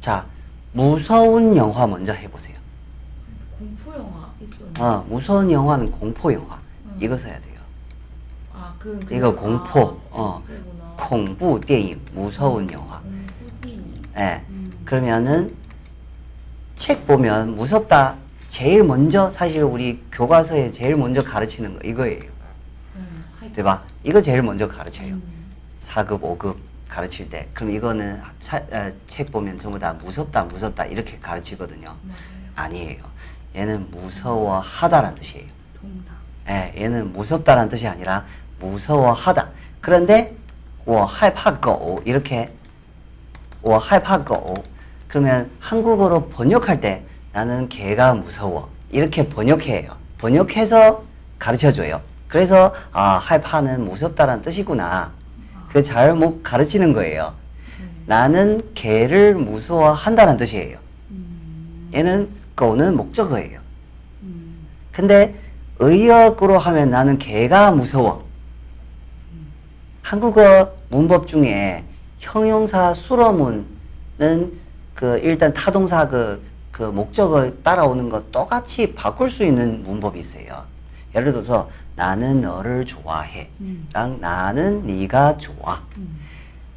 [0.00, 0.26] 자,
[0.72, 2.55] 무서운 영화 먼저 해보세요.
[3.58, 6.58] 공포 영화 있었는데 어, 무서운 영화는 공포 영화.
[6.86, 6.96] 음.
[7.00, 7.60] 이거 써야 돼요.
[8.52, 10.42] 아, 그, 그 이거 공포, 어.
[10.46, 10.94] 공포구나.
[10.96, 13.00] 공부 电影, 무서운 영화.
[13.00, 13.84] 공포电影
[14.16, 14.44] 예.
[14.48, 14.72] 음.
[14.84, 15.54] 그러면은
[16.76, 18.16] 책 보면 무섭다.
[18.48, 22.20] 제일 먼저 사실 우리 교과서에 제일 먼저 가르치는 거 이거예요.
[22.96, 23.54] 음, 하이파.
[23.54, 23.82] 对吧?
[24.04, 25.14] 이거 제일 먼저 가르쳐요.
[25.14, 25.22] 음.
[25.86, 26.56] 4급, 5급
[26.88, 27.48] 가르칠 때.
[27.54, 31.94] 그럼 이거는 차- 어, 책 보면 전부 다 무섭다, 무섭다 이렇게 가르치거든요.
[32.02, 32.18] 맞아요.
[32.54, 33.02] 아니에요.
[33.56, 35.46] 얘는 무서워하다라는 뜻이에요.
[35.80, 36.12] 동사.
[36.48, 38.24] 예, 얘는 무섭다라는 뜻이 아니라
[38.58, 39.48] 무서워하다.
[39.80, 40.34] 그런데
[40.84, 42.50] 我害怕狗 이렇게
[43.62, 44.54] 我害怕狗
[45.06, 49.90] 그러면 한국어로 번역할 때 나는 개가 무서워 이렇게 번역해요.
[50.18, 51.02] 번역해서
[51.38, 52.00] 가르쳐 줘요.
[52.28, 55.12] 그래서 아,害怕는 무섭다라는 뜻이구나.
[55.68, 57.34] 그 잘못 가르치는 거예요.
[58.06, 60.78] 나는 개를 무서워한다는 뜻이에요.
[61.10, 63.59] 음, 얘는 고는 목적어예요.
[64.23, 65.35] 음, 근데
[65.79, 68.25] 의역으로 하면 나는 개가 무서워.
[70.01, 71.83] 한국어 문법 중에
[72.19, 73.67] 형용사 수로문은
[74.95, 76.41] 그 일단 타동사 그,
[76.71, 80.63] 그 목적어 따라오는 거 똑같이 바꿀 수 있는 문법이 있어요.
[81.13, 83.49] 예를 들어서 나는 너를 좋아해.
[83.59, 85.79] 음, 랑 나는 네가 좋아.
[85.97, 86.17] 음.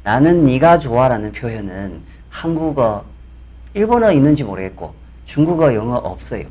[0.03, 3.03] 나는 네가 좋아라는 표현은 한국어,
[3.73, 5.00] 일본어 있는지 모르겠고
[5.31, 6.43] 중국어, 영어 없어요.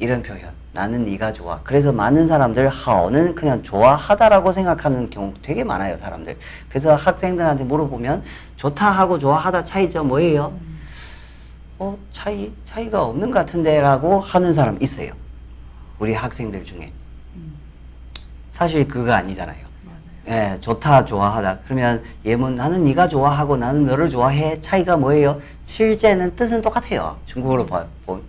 [0.00, 0.50] 이런 표현.
[0.72, 1.60] 나는 네가 좋아.
[1.62, 6.36] 그래서 많은 사람들 하어는 그냥 좋아하다라고 생각하는 경우 되게 많아요, 사람들.
[6.68, 8.24] 그래서 학생들한테 물어보면
[8.56, 10.52] 좋다 하고 좋아하다 차이점 뭐예요?
[11.78, 15.12] 어, 차이 차이가 없는 것 같은데라고 하는 사람 있어요.
[16.00, 16.90] 우리 학생들 중에.
[18.50, 19.71] 사실 그거 아니잖아요.
[20.28, 21.58] 예, 좋다, 좋아하다.
[21.64, 24.60] 그러면 예문 나는 네가 좋아하고 나는 너를 좋아해.
[24.60, 25.40] 차이가 뭐예요?
[25.64, 27.16] 실제는 뜻은 똑같아요.
[27.26, 27.86] 중국어로 번,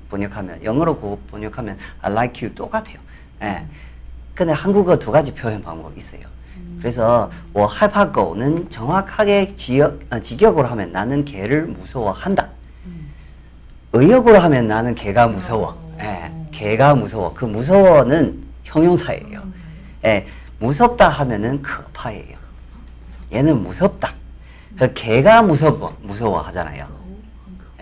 [0.09, 2.97] 번역하면 영어로 번역하면 I like you 똑같아요.
[3.43, 3.65] 예.
[4.33, 6.21] 근데 한국어 두 가지 표현 방법이 있어요.
[6.57, 6.79] 음.
[6.81, 12.49] 그래서 뭐 할파고는 정확하게 지역, 아, 직역으로 하면 나는 개를 무서워한다.
[12.87, 13.11] 음.
[13.93, 15.77] 의역으로 하면 나는 개가 무서워.
[15.99, 16.03] 아.
[16.03, 17.33] 예, 개가 무서워.
[17.35, 19.41] 그 무서워는 형용사예요.
[19.43, 19.53] 음.
[20.05, 20.25] 예.
[20.62, 22.36] 무섭다 하면은 可怕예요.
[23.32, 24.10] 얘는 무섭다.
[24.78, 26.86] 그 개가 무서워 무서워 하잖아요.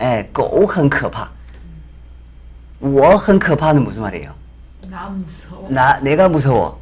[0.01, 1.29] 예, 狗很可怕.
[2.79, 4.31] 我很可怕는 무슨 말이에요?
[4.89, 5.67] 나 무서워.
[5.69, 6.79] 나 내가 무서워.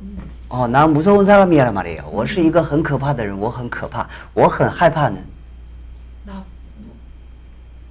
[0.50, 2.08] 어, 나 무서운 사람이란 말이에요.
[2.12, 5.24] 我是一个很可怕的人,我很可怕.我很害怕는
[6.26, 6.34] 나
[6.80, 6.90] 무...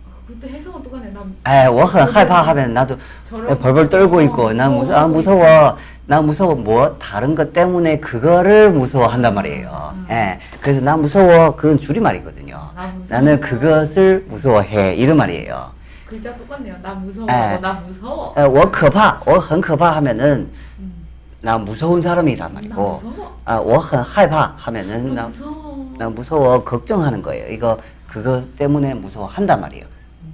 [0.07, 1.11] 어, 그때 해석은 똑같네.
[1.12, 5.77] 나 에, 我很害怕 하면 나도 저런 벌벌 떨고 있고 난 무서 아 무서워.
[6.09, 6.55] 나 무서워.
[6.55, 9.93] 뭐 다른 것 때문에 그거를 무서워한단 말이에요.
[9.95, 10.07] 음.
[10.11, 10.39] 예.
[10.61, 11.57] 그래서 나 무서워.
[11.57, 12.57] 그건 줄임말이거든요.
[12.77, 13.07] 나 무서워.
[13.21, 14.95] 나는 그것을 무서워해.
[14.97, 15.71] 이런 말이에요.
[16.07, 16.75] 글자 똑같네요.
[16.83, 17.27] 나 무서워.
[17.31, 17.59] 에.
[17.61, 18.35] 나 무서워.
[18.37, 21.07] 에, 我可怕.我很可怕 하면은 음.
[21.41, 23.39] 나 무서운 사람이란 나 말이고 무서워.
[23.47, 25.95] 아, 我很害怕 하면은 나 나 무서워.
[25.99, 27.49] 나 무서워 걱정하는 거예요.
[27.49, 29.87] 이거 그거 때문에 무서워한단 말이에요.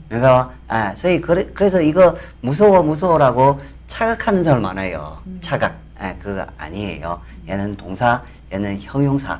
[0.09, 4.64] 그러니까 아,所以 그래, 그래서 이거 무서워 무서워라고 차각하는 사람 음.
[4.64, 5.18] 많아요.
[5.26, 5.40] 음.
[5.42, 5.76] 차각.
[6.02, 7.22] 예, 그거 아니에요.
[7.48, 8.22] 얘는 동사,
[8.52, 9.40] 얘는 형용사.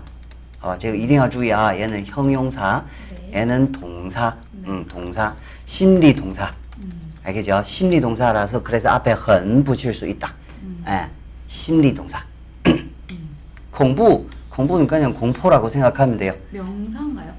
[0.62, 3.41] 어, 제가 이등하주야 얘는 형용사, 네.
[3.41, 4.70] 얘는 동사, 네.
[4.70, 5.36] 음, 동사,
[5.66, 6.52] 심리 동사.
[6.80, 7.14] 음.
[7.24, 7.64] 알겠죠?
[7.66, 10.34] 심리 동사라서 그래서 앞에 很 붙일 수 있다.
[10.64, 10.84] 음.
[10.88, 11.08] 예,
[11.48, 12.24] 심리 동사.
[13.72, 16.34] 공부, 공부는 그냥 공포라고 생각하면 돼요.
[16.52, 17.34] 명사인가요?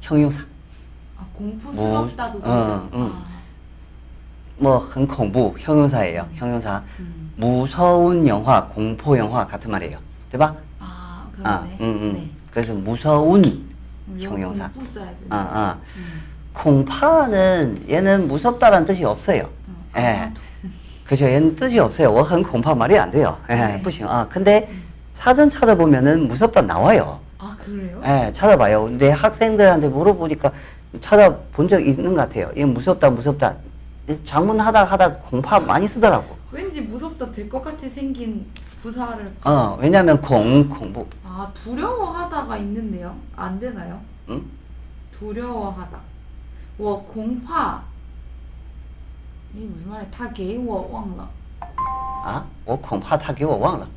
[0.00, 0.42] 형용사.
[1.16, 3.37] 아, 공포스럽다도 뭐, 어, 어 아.
[4.57, 6.27] 뭐, 很 공부, 형용사예요.
[6.35, 6.81] 형용사.
[6.99, 7.31] 음.
[7.35, 9.97] 무서운 영화, 공포 영화 같은 말이에요.
[10.31, 10.55] 对吧?
[10.79, 11.77] 아 아, 그러네.
[11.81, 12.13] 음, 음.
[12.13, 12.29] 네.
[12.51, 14.69] 그래서 무서운, 음, 이거 형용사.
[14.69, 15.15] 공부 써야 돼.
[15.29, 15.77] 아, 아.
[15.97, 16.21] 음.
[16.53, 19.49] 공파는 얘는 무섭다라는 뜻이 없어요.
[19.67, 19.75] 음.
[19.97, 20.01] 예.
[20.01, 20.31] 아,
[21.03, 21.25] 그죠?
[21.25, 22.11] 얘는 뜻이 없어요.
[22.13, 23.37] 我很 공파 말이 안 돼요.
[23.49, 23.81] 예, 네.
[23.81, 24.07] 不行.
[24.07, 24.69] 아, 근데
[25.13, 27.19] 사전 찾아보면은 무섭다 나와요.
[27.39, 28.01] 아 그래요?
[28.05, 28.85] 예, 찾아봐요.
[28.85, 30.51] 근데 학생들한테 물어보니까
[31.01, 32.51] 찾아본 적 있는 것 같아요.
[32.55, 33.55] 얘 무섭다, 무섭다.
[34.23, 36.35] 장문하다 하다 공파 많이 쓰더라고.
[36.51, 38.45] 왠지 무섭다 될 것 같이 생긴
[38.81, 41.07] 부사를 어, 왜냐면 공, 공부.
[41.25, 43.15] 아 두려워하다가 있는데요.
[43.35, 43.99] 안 되나요?
[44.29, 44.43] 응?
[45.17, 45.97] 두려워하다.
[46.77, 47.81] 我恐怕
[49.53, 50.09] 你무슨 말이야?
[50.11, 51.29] 다给我忘了.
[52.25, 53.87] 아, 我恐怕他给我忘了.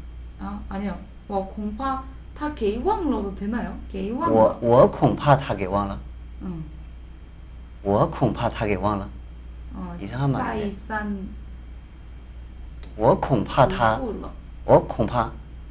[0.40, 0.94] 아 아니요.
[1.26, 2.02] 我恐怕
[2.34, 3.72] 他给忘了도 되나요?
[3.90, 5.98] 给忘我了.我恐怕他给忘了.
[6.42, 6.62] 응.
[7.82, 9.08] 我恐怕他给忘了.
[9.74, 10.64] 어, 이상한 말이네.
[10.64, 11.28] 再三
[12.96, 14.30] 我恐怕他,不了.
[14.64, 15.30] 我恐怕,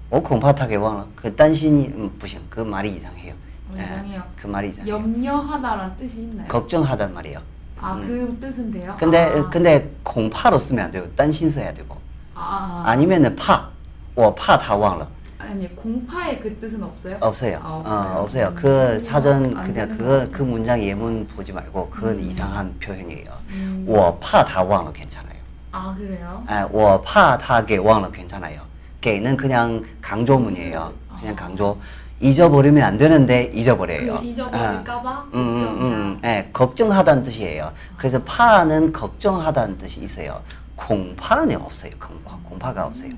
[0.10, 1.08] 我恐怕他给忘了.
[1.16, 2.40] 그担心, 음, 不行.
[2.50, 3.34] 그 말이 이상해요.
[3.72, 4.24] 어, 예, 이상해요.
[4.36, 4.94] 그 말이 이상해요.
[4.96, 6.48] 염려하다란 뜻이 있나요?
[6.48, 7.40] 걱정하단 말이에요.
[7.82, 8.08] 아, 음.
[8.08, 8.96] 그 뜻은 돼요?
[9.00, 11.08] 근데 아, 근데 공파로 쓰면 안 돼요.
[11.16, 11.98] 担心 써야 되고.
[12.36, 13.70] 아, 아니면은 파.
[14.16, 15.08] 我怕他忘了.
[15.40, 17.18] 아니 공파의 그 뜻은 없어요?
[17.20, 17.60] 없어요.
[17.62, 18.22] 아, 어, 없어요.
[18.22, 18.48] 없어요.
[18.48, 20.30] 음, 그 사전 안 그냥 되는 것 그거 같아요.
[20.32, 22.30] 그 문장 예문 보지 말고 그건 음.
[22.30, 23.30] 이상한 표현이에요.
[23.50, 23.86] 음.
[23.88, 25.36] 我怕他忘了 괜찮아요.
[25.72, 26.44] 아 그래요?
[26.48, 28.62] 아, 我怕他给忘了 괜찮아요.
[29.02, 30.94] 게는 그냥 강조문이에요.
[31.10, 31.18] 아.
[31.20, 31.78] 그냥 강조.
[32.22, 34.20] 잊어버리면 안 되는데 잊어버려요.
[34.20, 35.86] 그 잊어버릴까봐 음, 음, 걱정이야.
[35.86, 37.72] 음, 예, 걱정하다는 뜻이에요.
[37.98, 40.42] 그래서 파는 걱정하다는 뜻이 있어요.
[40.78, 41.92] 공파는 없어요.
[42.00, 43.12] 공파, 공파가 없어요.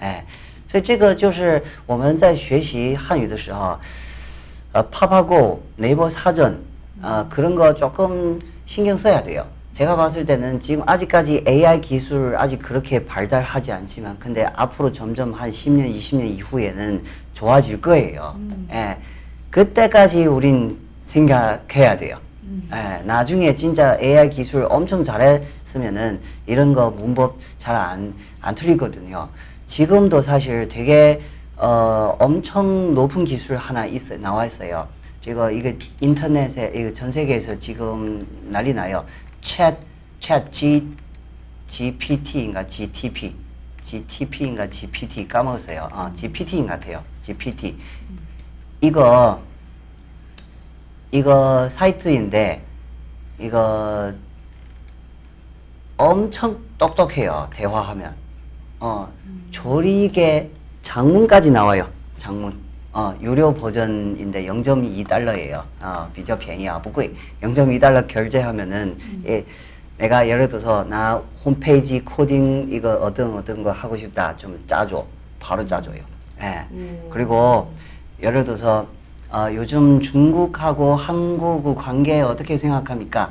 [0.00, 0.24] 哎，
[0.74, 3.78] 所以这个就是我们在学习汉语的时候，
[4.72, 6.58] 呃，파파고 네이버 사전
[7.02, 9.44] 아 그런 거 조금 신경 써야 돼요.
[9.74, 15.50] 제가 봤을 때는 지금 아직까지 AI 기술 아직 그렇게 발달하지 않지만 근데 앞으로 점점 한
[15.50, 17.02] 10년, 20년 이후에는
[17.34, 18.36] 좋아질 거예요.
[18.72, 18.98] 예.
[19.50, 22.18] 그때까지 우린 생각해야 돼요.
[22.72, 29.28] 예, 나중에 진짜 AI 기술 엄청 잘했으면은 이런 거 문법 잘 안 안 틀리거든요.
[29.67, 31.21] 지금도 사실 되게
[31.57, 34.87] 어, 엄청 높은 기술 하나 있어 나와 있어요.
[35.25, 39.05] 이거 이게 인터넷에 이거 전 세계에서 지금 난리 나요.
[39.41, 39.75] 챗,
[40.19, 40.87] 챗 G,
[41.67, 43.33] GPT인가 GTP,
[43.83, 45.87] GTP인가 GPT 까먹었어요.
[45.91, 47.03] 어, GPT인 것 같아요.
[47.23, 47.75] GPT.
[48.81, 49.41] 이거
[51.11, 52.61] 이거 사이트인데
[53.39, 54.13] 이거
[55.97, 57.49] 엄청 똑똑해요.
[57.53, 58.13] 대화하면.
[58.79, 59.11] 어,
[59.54, 60.48] 조리개
[60.82, 61.86] 장문까지 나와요.
[62.18, 62.52] 장문.
[62.92, 65.62] 어, 유료 버전인데 0.2달러예요.
[65.80, 67.14] 어, 比较便宜啊,不贵.
[67.42, 68.96] 0.2달러 결제하면은
[69.26, 69.44] 예,
[69.98, 74.36] 내가 예를 들어서 나 홈페이지 코딩 이거 어떤 어떤 거 하고 싶다.
[74.36, 75.04] 좀 짜줘.
[75.38, 76.00] 바로 짜줘요.
[76.42, 76.66] 예.
[77.10, 77.70] 그리고
[78.22, 78.86] 예를 들어서
[79.30, 83.30] 어, 요즘 중국하고 한국 관계 어떻게 생각합니까?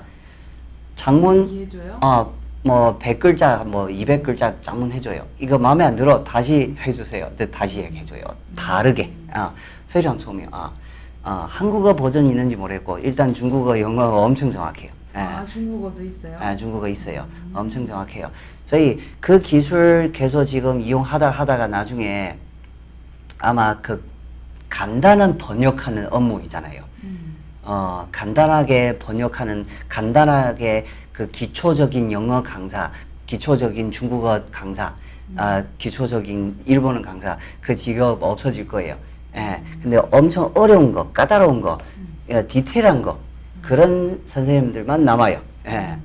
[0.96, 1.98] 장문 이해줘요?
[2.02, 2.32] 어,
[2.64, 5.26] 뭐 100글자, 뭐 200글자 장문 해줘요.
[5.40, 7.32] 이거 마음에 안 들어 다시 해주세요.
[7.38, 8.22] 네, 다시 해줘요.
[8.56, 9.12] 다르게.
[9.32, 9.52] 아,
[9.90, 10.48] 非常聪明.
[10.52, 10.72] 아,
[11.24, 14.92] 아, 한국어 버전이 있는지 모르겠고 일단 중국어, 영어가 엄청 정확해요.
[15.16, 15.20] 예.
[15.20, 16.38] 아 중국어도 있어요?
[16.40, 17.26] 아, 중국어 있어요.
[17.54, 18.30] 엄청 정확해요.
[18.68, 22.38] 저희 그 기술 계속 지금 이용하다 하다가 나중에
[23.40, 24.04] 아마 그
[24.70, 26.84] 간단한 번역하는 업무 있잖아요.
[27.04, 27.36] 음.
[27.64, 32.91] 어, 간단하게 번역하는 간단하게 그 기초적인 영어 강사,
[33.27, 34.93] 기초적인 중국어 강사,
[35.31, 35.37] 음.
[35.39, 38.97] 아, 기초적인 일본어 강사 그 직업 없어질 거예요.
[39.37, 39.63] 예.
[39.81, 42.19] 근데 엄청 어려운 거, 까다로운 거, 음.
[42.31, 43.19] 예, 디테일한 거
[43.63, 45.41] 그런 선생님들만 남아요.
[45.67, 45.97] 예.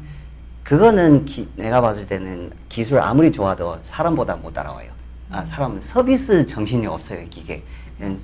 [0.63, 4.91] 그거는 기, 내가 봤을 때는 기술 아무리 좋아도 사람보다 못 따라와요.
[5.31, 5.45] 아, 음.
[5.47, 7.63] 사람은 서비스 정신이 없어요, 기계.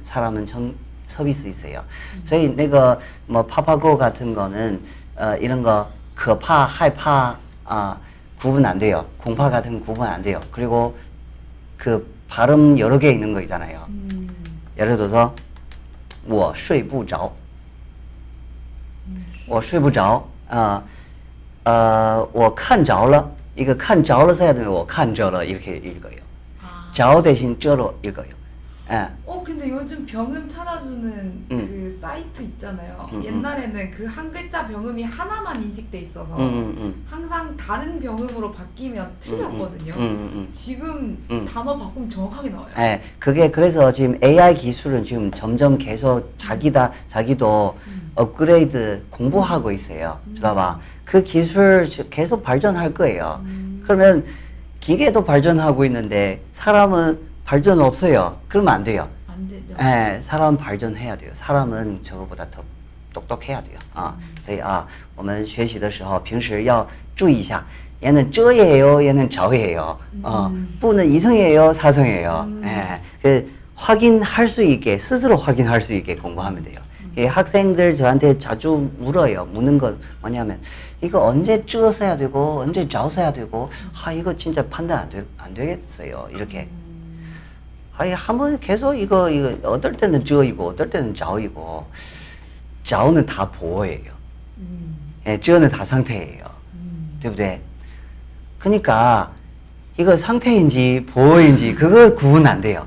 [0.03, 0.73] 사람은 정,
[1.07, 1.83] 서비스 있어요.
[2.27, 4.81] 저희 내가 뭐 파파고 같은 거는
[5.17, 7.97] 어, 이런 거 可怕, 害怕 아,
[8.38, 9.07] 구분 안 돼요.
[9.18, 10.41] 공파 같은 거 구분 안 돼요.
[10.51, 10.97] 그리고
[11.76, 13.84] 그 발음 여러 개 있는 거 있잖아요.
[13.88, 14.28] 음.
[14.78, 15.34] 예를 들어서
[16.26, 17.32] 我睡不着.
[19.47, 20.82] 我睡不着啊
[21.64, 26.16] 呃我看着了 이거 看着了 써야 되면 我看着了 이렇게 읽어요.
[26.62, 26.93] 아.
[26.95, 28.28] 着 대신 着로 읽어요.
[28.91, 29.07] 예.
[29.25, 31.47] 어 근데 요즘 병음 찾아주는 음.
[31.49, 33.09] 그 사이트 있잖아요.
[33.11, 33.23] 음, 음.
[33.23, 37.05] 옛날에는 그 한 글자 병음이 하나만 인식돼 있어서 음, 음, 음.
[37.09, 39.91] 항상 다른 병음으로 바뀌면 틀렸거든요.
[39.97, 40.49] 음, 음, 음.
[40.51, 41.45] 지금 음.
[41.45, 42.67] 단어 바꾸면 정확하게 나와요.
[42.77, 47.75] 예, 그게 그래서 지금 AI 기술은 지금 점점 계속 자기다 자기도
[48.15, 50.19] 업그레이드 공부하고 있어요.
[50.41, 53.43] 봐봐, 그 기술 지- 계속 발전할 거예요.
[53.83, 54.23] 그러면
[54.79, 58.36] 기계도 발전하고 있는데 사람은 발전 없어요.
[58.49, 59.09] 그러면 안 돼요.
[59.26, 59.74] 안 되죠.
[59.80, 61.30] 예, 사람 발전해야 돼요.
[61.34, 62.62] 사람은 저거보다 더
[63.12, 63.78] 똑똑해야 돼요.
[63.95, 64.14] 아,
[64.45, 64.86] 所以啊，
[65.16, 66.86] 我们学习的时候，平时要
[67.16, 67.64] 注意一下。
[68.03, 69.99] 얘는 저예요, 얘는 저예요.
[70.22, 72.49] 어, 뿌는 이성이에요, 사성이에요.
[72.64, 76.80] 예, 그 확인할 수 있게 스스로 확인할 수 있게 공부하면 돼요.
[77.18, 79.45] 이 학생들 저한테 자주 물어요.
[79.46, 80.61] 묻는 거 뭐냐면
[81.03, 83.68] 이거 언제 쯔어 써야 되고 언제 자오 써야 되고
[84.04, 86.29] 아 이거 진짜 판단 안, 되, 안 되겠어요.
[86.33, 86.68] 이렇게
[87.96, 91.87] 아니 한번 계속 이거 이거 어떨 때는 쯔어이고 어떨 때는 자오이고
[92.84, 94.11] 자오는 다 보어예요.
[94.58, 94.96] 음.
[95.26, 96.45] 예, 쯔어는 다 상태예요.
[96.75, 97.18] 음.
[97.21, 97.61] 对不对?
[98.58, 99.30] 그러니까
[99.99, 102.87] 이거 상태인지 보어인지 그거 구분 안 돼요.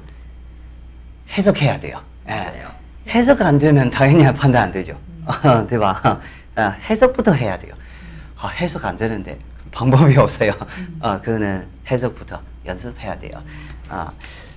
[1.29, 1.97] 해석해야 돼요.
[2.27, 2.31] 예.
[2.31, 2.67] 맞아요.
[3.07, 4.97] 해석 안 되면 당연히 판단 안 되죠.
[5.69, 6.19] 对吧?
[6.55, 7.73] 아, 해석부터 해야 돼요.
[8.37, 9.37] 아, 해석 안 되는데
[9.71, 10.51] 방법이 없어요.
[10.99, 13.41] 아, 그거는 해석부터 연습해야 돼요.
[13.89, 14.11] 아,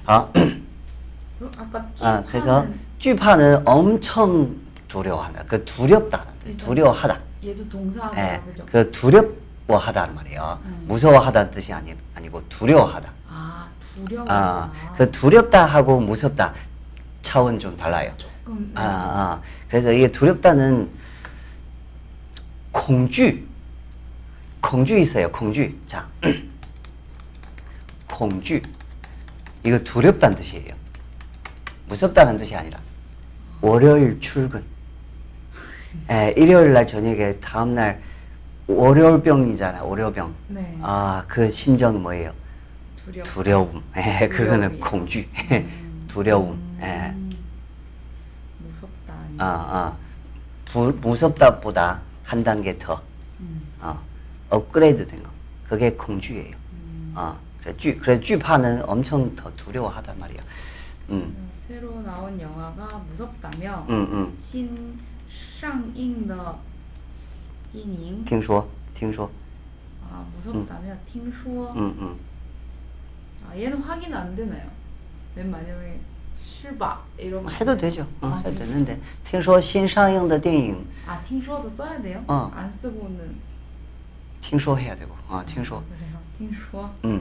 [0.06, 2.66] 아, 그 아까 아, 그래서
[3.00, 4.56] 쥐파는 엄청
[4.88, 5.44] 두려워한다.
[5.48, 6.26] 그 두렵다.
[6.46, 7.20] 일단 두려워하다.
[7.44, 8.66] 얘도 동사가 예, 그죠?
[8.66, 10.60] 그 두렵워하다는 말이에요.
[10.66, 10.86] 음.
[10.88, 13.10] 무서워하다는 뜻이 아니, 아니고 두려워하다.
[13.30, 14.26] 아 두려워.
[14.30, 16.54] 아, 그 두렵다 하고 무섭다
[17.22, 18.12] 차원 좀 달라요.
[18.18, 20.90] 조금 아, 아, 그래서 이게 두렵다는
[22.72, 23.40] 공주,
[24.62, 25.32] 공주 있어요.
[25.32, 25.70] 공주.
[25.88, 26.08] 자,
[28.10, 28.62] 공주.
[29.64, 30.74] 이거 두렵다는 뜻이에요.
[31.88, 32.80] 무섭다는 뜻이 아니라
[33.62, 34.64] 월요일 출근.
[36.10, 38.02] 예, 일요일 날 저녁에 다음 날
[38.68, 39.84] 월요병이잖아.
[39.84, 40.34] 월요병.
[40.48, 40.78] 네.
[40.82, 42.34] 아, 그 심정은 뭐예요?
[43.04, 43.26] 두려워.
[43.28, 43.84] 두려움.
[43.98, 44.80] 예, 그거는.
[44.80, 45.24] 공주.
[45.52, 46.06] 음.
[46.08, 46.60] 두려움.
[46.82, 47.12] 예.
[47.14, 47.38] 음.
[48.60, 49.14] 무섭다.
[49.38, 49.96] 아, 아.
[50.72, 53.02] 부, 무섭다보다 한 단계 더.
[53.42, 53.62] 음.
[53.82, 54.00] 어.
[54.50, 55.30] 업그레이드 된 거.
[55.68, 56.56] 그게 공주예요.
[57.16, 60.41] 아, 그래惧 그래 惧怕는 엄청 더 두려워하단 말이야.
[61.11, 61.15] 음.
[61.37, 64.99] 음, 새로 나온 영화가 무섭다며 嗯嗯，新
[65.29, 66.59] 上映的
[67.73, 69.31] 电影听说听说，
[70.11, 72.15] 아 무섭다며 听说嗯嗯，
[73.49, 74.63] 아 얘는 확인 안 되나요?
[75.35, 75.99] 맨 마지막에
[76.39, 78.03] 실바 이러면 해도 되죠.
[78.21, 82.23] 어, 아, 해도 되는데 听说新上映的电影 아听说도 써야 돼요?
[82.29, 82.51] 어.
[82.55, 83.19] 안 쓰고는
[84.41, 85.13] 听说해야 되고.
[85.29, 85.83] 아, 听说.
[85.89, 86.17] 그래요.
[86.39, 87.21] 听说嗯，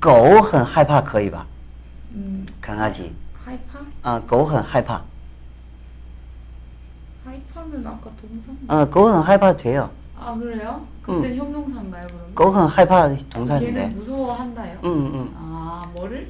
[0.00, 1.46] 狗很害怕可以吧？
[2.12, 3.12] 음, 강아지.
[3.44, 3.78] 하이파?
[4.02, 5.02] 啊，狗很害怕。
[7.24, 9.90] 하이파면 아까 동사 啊，狗很害怕돼요.
[10.18, 10.86] 아 그래요?
[11.02, 12.34] 그때 형용사인가요 그러면?
[12.34, 13.86] 狗很害怕 걔는 동사인데.
[13.88, 14.78] 무서워한다요?
[14.84, 15.32] 응, 응.
[15.36, 16.28] 아 뭐를?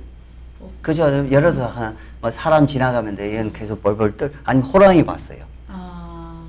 [0.83, 1.05] 그죠?
[1.31, 4.33] 예를 들어 한, 뭐 사람 지나가는데 얘는 계속 벌벌 떨.
[4.45, 5.45] 아니면 호랑이 봤어요.
[5.69, 6.43] 아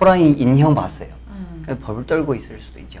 [0.00, 1.08] 호랑이 인형 봤어요.
[1.30, 1.62] 응.
[1.64, 3.00] 그냥 벌벌 떨고 있을 수도 있죠.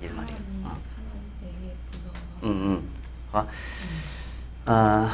[0.00, 0.38] 이런 말이에요.
[0.38, 0.78] 사람이 어.
[0.96, 2.14] 사람에게 무서워
[2.44, 2.88] 음, 음.
[3.32, 3.46] 好，
[4.66, 5.10] 呃，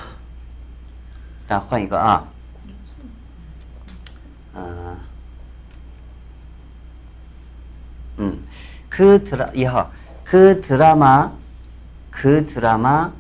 [1.49, 2.24] 那换一个啊，
[4.55, 4.97] 呃，
[8.19, 8.47] 음,
[8.89, 9.91] 그 드라 이하
[10.24, 11.33] 그 드라마
[12.11, 13.12] 그 드라마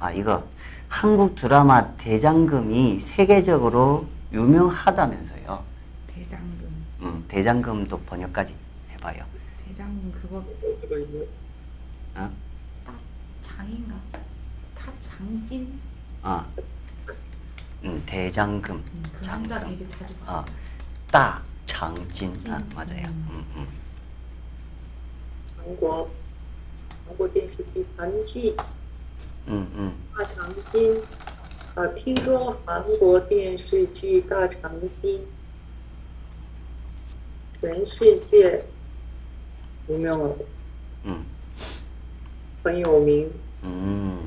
[0.00, 0.44] 아 이거
[0.88, 5.62] 한국 드라마 대장금이 세계적으로 유명하다면서요.
[6.08, 8.54] 대장금 음, 대장금도 번역까지
[8.92, 9.24] 해봐요.
[9.74, 11.26] 대장금 그거 어디가 있나요?
[12.16, 12.30] 어?
[13.42, 14.00] 타장인가?
[14.74, 15.78] 타장진?
[16.22, 16.46] 아,
[17.84, 18.76] 음, 대장금.
[18.76, 19.78] 음, 그 한자 장금.
[19.78, 20.44] 되게 자주 봤어 아,
[21.10, 22.30] 따 장진.
[22.48, 22.68] 아, 진.
[22.74, 23.06] 맞아요.
[23.08, 23.28] 음.
[23.30, 23.68] 음, 음.
[25.58, 26.10] 한국
[27.06, 28.54] 한국 电视剧韩剧
[29.48, 29.94] 음, 음.
[30.16, 31.00] 大长今
[31.74, 34.70] 啊，听说韩国电视剧《大长
[35.02, 35.18] 今》
[37.60, 38.64] 全世界
[39.88, 40.36] 有没有
[41.04, 41.24] 음.
[42.62, 43.30] 很有名？
[43.64, 44.18] 음,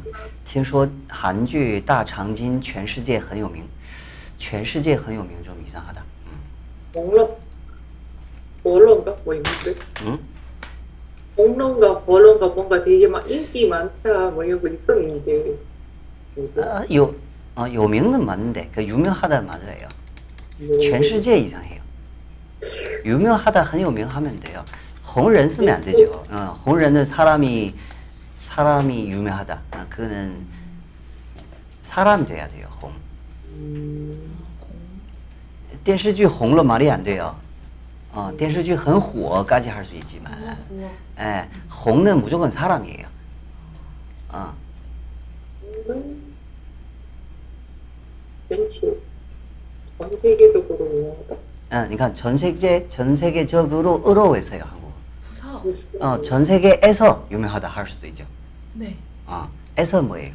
[0.45, 3.63] 听说韩剧《大长今》全世界很有名，
[4.37, 6.03] 全世界很有名좀 이상하다.
[6.25, 6.37] 음.
[6.93, 7.29] 공론
[8.63, 9.75] 보론가 뭐 있는데?
[10.03, 10.19] 음?
[11.35, 15.45] 공론가 보론가 뭔가 되게 막 인기 많다 뭐 이런 거 있었는데
[16.35, 16.61] 뭐죠?
[16.63, 17.13] 아, 요,
[17.55, 19.87] 어, 요명은 맞는데 그 유명하다 맞아요.
[20.59, 21.81] 뭐, 全世界 이상해요.
[23.05, 24.63] 유명하다 很有名 하면 돼요.
[25.07, 26.23] 红人 쓰면 안 되죠.
[26.29, 27.73] 어, 红人은 사람이
[28.47, 29.61] 사람이 유명하다.
[29.71, 30.45] 아, 그거는
[31.83, 32.67] 사람 돼야 돼요.
[32.79, 32.91] 红.
[33.53, 34.31] 음,
[35.83, 37.35] 电视剧红了 말이 안 돼요.
[38.11, 40.31] 어, 电视剧很火까지 할 수 있지만,
[40.71, 40.89] 우와
[41.19, 41.47] 예,
[41.85, 43.07] 홍는 무조건 사람이에요.
[44.29, 44.53] 어,
[45.89, 46.33] 음,
[48.49, 48.81] 왠지
[49.97, 51.33] 전 세계적으로 유명하다.
[51.35, 51.37] 어,
[51.69, 54.76] 그러니까 전 세계 전 세계적으로 어려워했어요 한국.
[54.76, 54.76] 부사
[55.99, 58.25] 어, 전 세계에서 유명하다 할 수도 있죠.
[58.73, 58.95] 네
[59.25, 60.31] 어, 에서 뭐예요?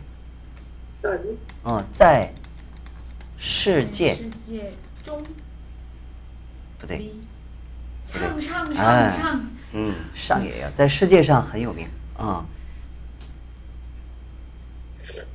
[1.03, 1.39] 아니?
[1.65, 2.33] 어, 在
[3.39, 4.73] 世界世界
[5.05, 5.23] 中
[6.79, 7.21] 不对，里
[8.05, 11.87] 上上哎上上嗯，上也要在世界上很有名。
[12.17, 12.45] 啊、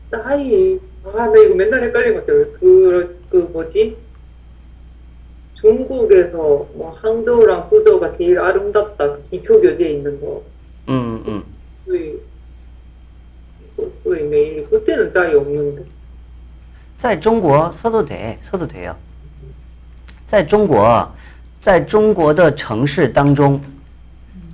[0.10, 2.54] 나이 아, 나 이거 맨날 헷갈리거든.
[2.60, 3.96] 그, 그 뭐지?
[5.58, 9.08] 중국에서 뭐 항저우랑 수저가 제일 아름답다.
[9.08, 10.42] 그 기초 교재에 있는 거.
[10.88, 11.44] 嗯嗯，
[11.86, 12.14] 왜,
[14.04, 15.84] 왜 매일 그때는 짜이 없는데.
[16.98, 18.96] 在中国 써도 돼, 써도 돼요.
[20.26, 21.10] 在中国，
[21.62, 23.62] 在中国的城市当中，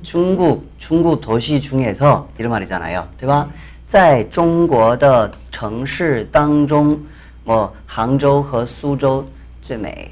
[0.04, 3.50] 중국 중국 도시 중에서 이런 말이잖아요, 对吧?
[3.88, 7.00] 在中国的城市当中，
[7.44, 9.26] 뭐杭州和苏州
[9.64, 10.12] 最美。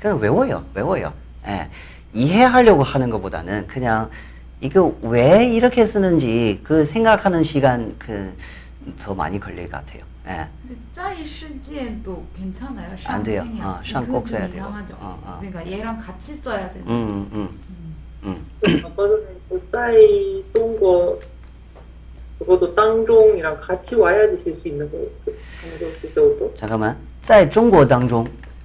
[0.00, 0.64] 그냥 외워요.
[0.74, 1.12] 외워요.
[1.46, 1.68] 예.
[2.12, 4.10] 이해하려고 하는 것보다는 그냥
[4.60, 8.32] 이거 왜 이렇게 쓰는지 그 생각하는 시간 그
[9.00, 10.04] 더 많이 걸릴 것 같아요.
[10.28, 10.46] 예.
[10.62, 12.88] 근데 짜이 실지에도 괜찮아요.
[13.06, 13.42] 안 돼요.
[13.42, 13.64] 샹생이야.
[13.66, 14.62] 어, 샹 그거 꼭 좀 써야 돼요.
[14.62, 14.94] 이상하죠.
[15.00, 15.36] 어, 어.
[15.40, 16.80] 그러니까 얘랑 같이 써야 돼.
[16.86, 17.48] 음, 음,
[18.22, 18.46] 음.
[18.84, 21.18] 아까 전에 그 짜이 동거
[22.38, 25.06] 그것도 땅종이랑 같이 와야지 질 수 있는 거예요.
[25.24, 26.54] 그 강조 구조도.
[26.56, 26.96] 잠깐만.
[27.20, 28.24] 在中国当中,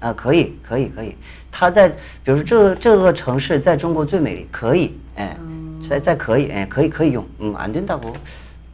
[0.00, 1.16] 啊，可以，可以，可以。
[1.50, 1.88] 它在，
[2.22, 8.12] 比如说这个这个城市在中国最美丽，可以，哎， 음, 在在可以，哎，可以可以用，嗯，안 된다고。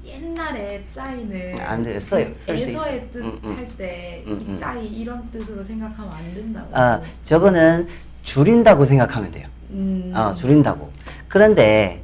[0.05, 1.99] 옛날에 짜이는 안 돼요.
[2.01, 2.27] 써요.
[2.45, 3.01] 쓸수 에서의 있어요.
[3.16, 3.57] 음, 음.
[3.57, 4.57] 뜻 할 때 이 음, 음.
[4.59, 6.66] 짜이 이런 뜻으로 생각하면 안 된다고.
[6.73, 7.87] 아, 저거는
[8.24, 9.47] 줄인다고 생각하면 돼요.
[9.70, 10.91] 음, 아, 줄인다고.
[11.29, 12.01] 그런데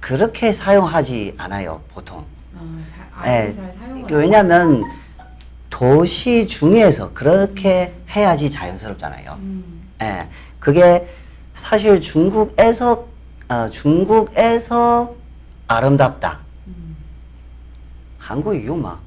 [0.00, 2.18] 그렇게 사용하지 않아요, 보통.
[2.54, 4.02] 어, 잘, 아예 예, 잘 사용.
[4.04, 4.82] 그 왜냐면
[5.75, 9.37] 도시 중에서 그렇게 해야지 자연스럽잖아요.
[9.41, 10.25] 음, 예,
[10.57, 11.05] 그게
[11.53, 13.05] 사실 중국에서
[13.49, 15.13] 어, 중국에서
[15.67, 16.39] 아름답다.
[16.67, 16.95] 음.
[18.17, 18.97] 한국 이유마.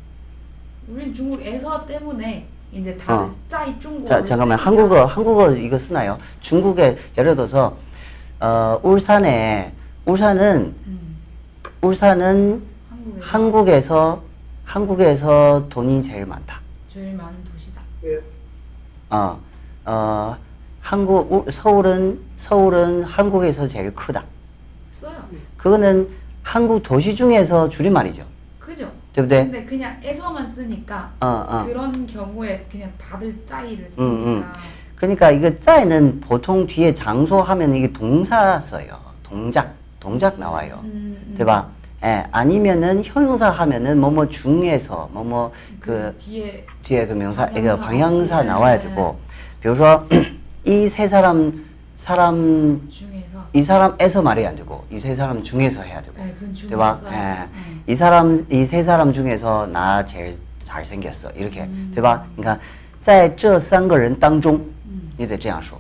[0.89, 3.35] 우린 중국에서 때문에 이제 어.
[3.49, 4.05] 짜이 중국어.
[4.05, 6.19] 자 잠깐만 한국어 한국어 이거 쓰나요?
[6.43, 7.79] 중국에 예를 들어서
[8.41, 9.73] 어, 울산에
[10.05, 11.17] 울산은 음,
[11.81, 14.28] 울산은 한국에서 한국에서
[14.69, 16.61] 한국에서 돈이 제일 많다.
[16.93, 17.81] 제일 많은 도시다.
[18.05, 18.21] 예.
[19.09, 19.41] 어,
[19.87, 20.37] 어,
[20.83, 24.25] 한국 서울은 서울은 한국에서 제일 크다.
[24.93, 25.17] 써요.
[25.33, 25.39] 예.
[25.57, 26.09] 그거는
[26.43, 28.23] 한국 도시 중에서 줄임말이죠.
[28.59, 28.93] 그죠.
[29.15, 31.65] 근데, 근데 그냥 에서만 쓰니까 어, 어.
[31.65, 34.03] 그런 경우에 그냥 다들 짜이를 쓰니까.
[34.03, 34.45] 음, 음.
[34.97, 38.99] 그러니까 이거 짜이는 보통 뒤에 장소 하면 이게 동사 써요.
[39.23, 40.81] 동작, 동작 나와요.
[40.85, 41.35] 음, 음.
[41.39, 41.78] 대박.
[42.04, 48.36] 예, 아니면은 형용사 하면은 뭐뭐 중에서 뭐뭐 그 뒤에 뒤에 그 명사 이거 방향사 방향사
[48.36, 48.48] 같이.
[48.48, 48.88] 나와야 네.
[48.90, 49.18] 되고,
[49.62, 50.06] 比如说
[50.66, 51.66] 이 세 사람
[51.98, 56.54] 사람 중에서 이 사람에서 말이 안 되고 이 세 사람 중에서 해야 되고, 네, 그건
[56.54, 56.94] 중에서 对吧?
[57.02, 57.12] 써요.
[57.14, 57.84] 예, 음.
[57.88, 61.92] 이 사람 이 세 사람 중에서 나 제일 잘 생겼어 이렇게, 음.
[61.96, 62.26] 对吧?
[62.36, 62.60] 그러니까
[63.00, 64.56] 在这三个人当中
[64.86, 65.80] 음, 你得这样说.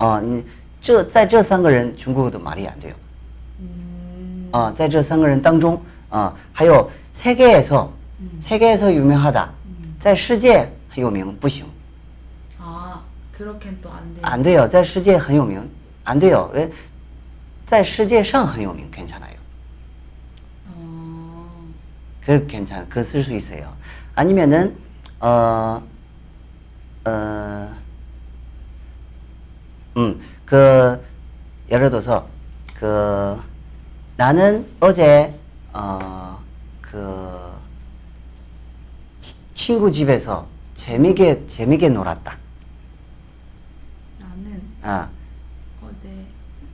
[0.00, 0.16] 맞아요.
[0.16, 0.42] 어, 니,
[0.80, 2.94] 这在这三个人 중국어도 말이 안 돼요.
[4.56, 8.40] 음, 어, 在这三个人当中, 어, 还有 세계에서 음.
[8.42, 9.50] 세계에서 유명하다.
[9.66, 9.96] 음.
[10.00, 11.66] 在世界很有名不行.
[12.58, 13.00] 아
[13.32, 14.20] 그렇게는 또 안 돼.
[14.22, 14.66] 안 돼요.
[14.68, 15.68] 在世界很有名.
[16.04, 16.50] 안 돼요.
[16.54, 16.70] 왜?
[17.66, 19.32] 在世界上很有名 괜찮아요.
[20.74, 21.46] 어,
[22.24, 22.88] 그 괜찮.
[22.88, 23.72] 그 쓸 수 있어요.
[24.14, 24.74] 아니면은
[25.20, 25.82] 어,
[27.04, 27.68] 어,
[29.96, 31.00] 음, 그
[31.70, 32.26] 예를 들어서
[32.74, 33.38] 그
[34.16, 35.34] 나는 어제
[35.72, 36.38] 어,
[36.80, 37.52] 그
[39.20, 42.36] 치- 친구 집에서 재미게 재미게 놀았다.
[44.20, 45.08] 나는 아,
[45.82, 46.08] 어제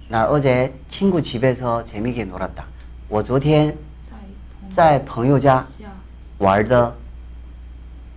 [0.09, 2.65] 나 어제 친구 집에서 재미게 놀았다.
[3.09, 3.75] 我昨天
[4.05, 4.17] 在
[4.75, 5.87] 在朋友家下
[6.39, 6.95] 玩的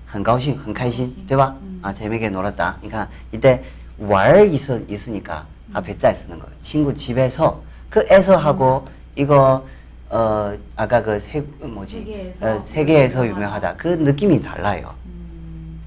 [0.05, 1.55] 很高兴，很开心高，兴对吧？
[1.61, 1.79] 음.
[1.81, 2.77] 아 재미게 놀았다.
[2.81, 3.63] 그러니까 이때
[3.97, 6.53] 월 있어 있으니까 앞에 짜 쓰는 거예요.
[6.61, 8.85] 친구 집에서 그 에서 하고
[9.16, 9.66] 이거
[10.08, 13.74] 어 아까 그 세 뭐지 세계에서 어, 세계에서 유명하다.
[13.76, 14.94] 그 느낌이 달라요.
[15.06, 15.80] 음,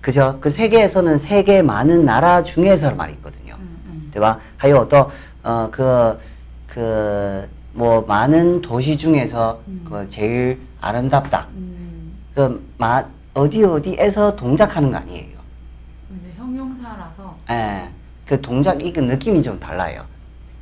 [0.00, 0.38] 그죠?
[0.40, 3.54] 그 세계에서는 세계 많은 나라 중에서 말이 있거든요.
[3.60, 4.34] 음, 음.
[4.56, 5.12] 하여 또,
[5.44, 6.18] 어, 그,
[6.66, 9.84] 그, 뭐, 많은 도시 중에서, 음.
[9.88, 11.46] 그, 제일 아름답다.
[11.54, 15.36] 음, 그, 마, 어디 어디에서 동작하는 거 아니에요.
[16.10, 17.88] 이제 형용사라서 예.
[18.26, 20.02] 그 동작, 이거 느낌이 좀 달라요.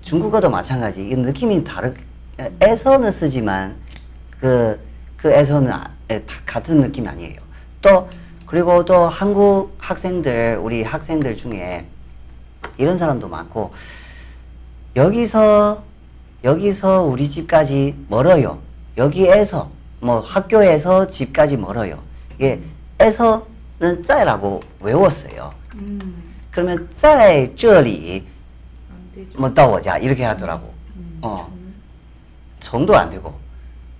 [0.04, 1.08] 중국어도 마찬가지.
[1.10, 1.94] 이 느낌이 다르,
[2.40, 3.76] 에, 에서는 쓰지만,
[4.40, 4.80] 그,
[5.18, 7.40] 그 에서는 아- 에, 다 같은 느낌 아니에요.
[7.82, 8.08] 또,
[8.46, 11.86] 그리고 또 한국 학생들, 우리 학생들 중에
[12.78, 13.74] 이런 사람도 많고,
[14.96, 15.84] 여기서,
[16.44, 18.60] 여기서 우리 집까지 멀어요.
[18.98, 19.70] 여기에서
[20.02, 22.00] 뭐 학교에서 집까지 멀어요.
[22.36, 22.60] 이게
[23.00, 25.52] 에서는 在라고 외웠어요.
[25.76, 26.00] 음,
[26.52, 28.33] 그러면 在这里 안 되죠.
[29.38, 30.74] 뭐到我家 이렇게 하더라고.
[30.96, 31.50] 음, 어.
[31.52, 31.74] 음.
[32.60, 33.34] 정도 안 되고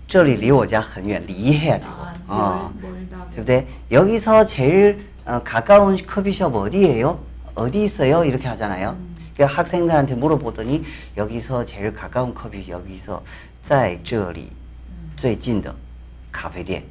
[0.08, 1.92] 这里离我家很远 리해야 되고.
[1.92, 2.74] 아, 어.
[2.82, 3.26] 멀, 멀다.
[3.32, 3.68] 对不对?
[3.92, 7.20] 여기서 제일 어, 가까운 커피숍 어디예요?
[7.56, 8.24] 어디 있어요?
[8.24, 8.96] 이렇게 하잖아요.
[9.36, 10.84] 그러니까 학생들한테 물어보더니
[11.18, 13.24] 여기서 제일 가까운 커피 여기서
[13.62, 14.50] 在这里
[15.18, 15.74] 最近的
[16.32, 16.84] 咖啡店.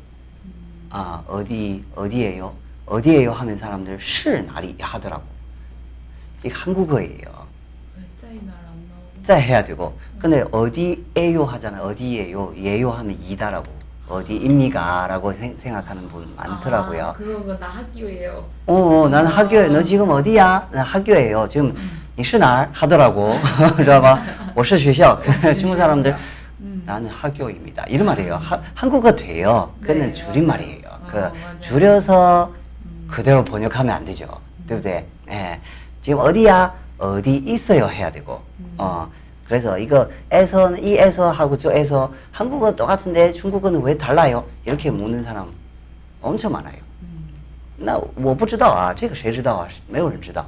[0.91, 2.55] 아 어디 어디예요?
[2.87, 3.33] 어디예요?
[3.33, 5.23] 하면 사람들 是哪里 하더라고.
[6.45, 7.42] 이 한국어예요.
[9.23, 9.23] 왜 짜이날 안 나오고?
[9.23, 9.93] 再 해야 되고.
[10.19, 11.83] 근데 어디에요 하잖아.
[11.83, 12.55] 어디예요?
[12.57, 13.79] 예요 하면 이다라고.
[14.09, 17.07] 어디입니까라고 생- 생각하는 분 많더라고요.
[17.09, 18.43] 아, 그거 나 학교예요.
[18.67, 20.69] 어, 어, 나는 학교에 너 지금 어디야?
[20.73, 21.47] 나 학교에요.
[21.49, 21.75] 지금
[22.17, 23.35] 你是哪儿 하더라고.
[23.77, 24.19] 知道吧?
[24.55, 25.21] 我是学校.
[25.61, 26.17] 중국 사람들
[26.61, 26.83] 음.
[26.87, 27.85] 나는 학교입니다.
[27.89, 28.37] 이런 말이에요.
[28.37, 29.71] 하, 한국어 돼요.
[29.81, 30.89] 근데 네, 줄임말이에요.
[30.89, 31.01] 맞아요.
[31.11, 31.61] 그 어, 맞아요.
[31.61, 32.53] 줄여서
[33.09, 34.27] 그대로 번역하면 안 되죠.
[34.67, 35.05] 对不对?
[35.31, 35.61] 예.
[36.03, 36.73] 지금 어디야?
[37.03, 38.41] 어디 있어요 해야 되고.
[38.79, 39.11] 어.
[39.47, 44.45] 그래서 이거 에서는 이 에서 하고 저 에서 한국어 똑같은데 중국어는 왜 달라요?
[44.67, 45.49] 이렇게 묻는 사람
[46.21, 46.77] 엄청 많아요.
[47.81, 49.69] 那我不知道啊，这个谁知道啊？
[49.89, 50.45] 没有人知道。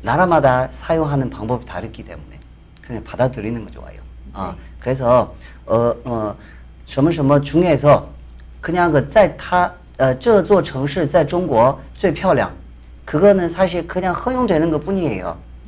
[0.00, 2.38] 나라마다 사용하는 방법이 다르기 때문에
[2.80, 3.98] 그냥 받아들이는 거 좋아요.
[4.32, 5.34] 어, 그래서
[5.66, 6.34] 어, 어,
[6.86, 8.08] 什么什么 중에서
[8.60, 12.50] 그냥 그 在它呃这座城市在中国最漂亮
[13.04, 15.36] 그거는 사실 그냥 허용되는 것 뿐이에요.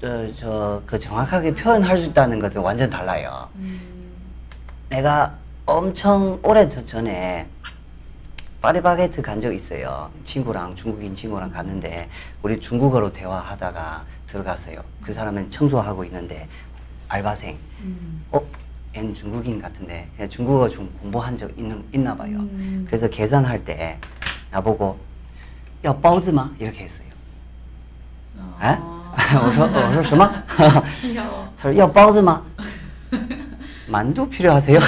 [0.00, 3.48] 저 그 정확하게 표현할 수 있다는 것은 완전 달라요.
[3.56, 3.80] 음.
[4.90, 5.34] 내가
[5.66, 7.46] 엄청 오래 전에
[8.62, 10.10] 파리바게트 간 적 있어요.
[10.24, 12.08] 친구랑 중국인 친구랑 갔는데
[12.42, 14.82] 우리 중국어로 대화하다가 들어갔어요.
[15.02, 16.48] 그 사람은 청소하고 있는데
[17.08, 17.56] 알바생.
[17.80, 18.24] 음.
[18.32, 18.40] 어?
[18.94, 22.38] 얜 중국인 같은데 중국어 좀 공부한 적 있는, 있나 봐요.
[22.38, 22.84] 음.
[22.86, 23.98] 그래서 계산할 때
[24.50, 24.98] 나보고
[25.84, 27.06] 야, 빠우즈마 이렇게 했어요.
[28.38, 28.72] 아.
[28.94, 28.97] 에?
[29.15, 30.29] 아, 我说我说什么?
[31.01, 31.47] 귀여워.
[31.61, 32.41] 他说要包子吗?
[33.87, 34.79] 만두 필요하세요?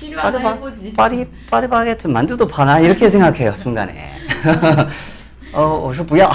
[0.00, 0.92] 필요하다 파리바, 해보지.
[0.94, 2.80] 파리, 파리바게트 만두도 파나?
[2.80, 4.10] 이렇게 생각해요, 순간에.
[5.52, 6.28] 어, 我说不要.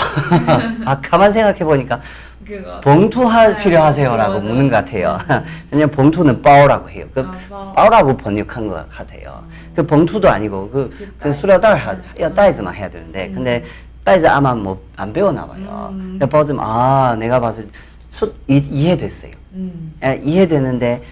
[0.85, 1.99] 아, 가만 생각해보니까,
[2.47, 2.79] 그거.
[2.81, 4.85] 봉투 하, 네, 필요하세요라고 맞아, 묻는 것 맞아.
[4.85, 5.43] 같아요.
[5.69, 7.05] 그냥 봉투는 빠오라고 해요.
[7.13, 7.73] 그, 아, 빠오.
[7.73, 9.43] 빠오라고 번역한 것 같아요.
[9.75, 13.65] 그 봉투도 아니고, 그, 그 수레달, 하- 야, 袋子만 해야 되는데, 근데,
[14.03, 15.89] 袋子 아마 뭐, 안 배웠나 봐요.
[15.91, 16.15] 음.
[16.17, 17.71] 그래서 버즈면, 아, 내가 봤을 때,
[18.09, 19.31] 수, 이, 이해됐어요.
[19.53, 19.93] 음.
[20.01, 21.03] 哎，이해되는데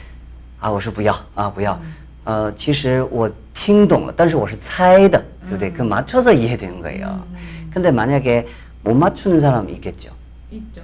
[0.60, 1.80] 啊，我说不要啊，不要。
[2.26, 5.72] 呃，其实我听懂了，但是我是猜的，对不对？
[5.72, 7.24] 그 맞춰서 이해되는 거예요.
[7.72, 8.48] 근데 만약에
[8.84, 10.12] 못 맞추는 사람이 있겠죠.
[10.52, 10.82] 있죠.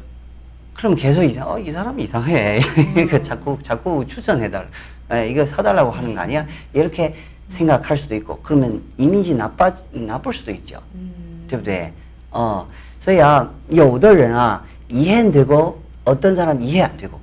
[0.76, 2.60] 그럼 계속 이상, 어, 이 사람 이상해.
[3.10, 4.68] 그 자꾸 자꾸 추천해달,
[5.12, 6.46] 에, 이거 사달라고 하는 거 아니야?
[6.74, 7.16] 이렇게
[7.48, 10.80] 생각할 수도 있고, 그러면 이미지 나빠 나쁠 수도 있죠.
[10.96, 11.12] 嗯
[11.48, 11.92] 对不对？
[12.32, 12.66] 哦，
[13.02, 17.20] 所以啊，有的人啊， 이해되고 어떤 사람 이해 안 되고.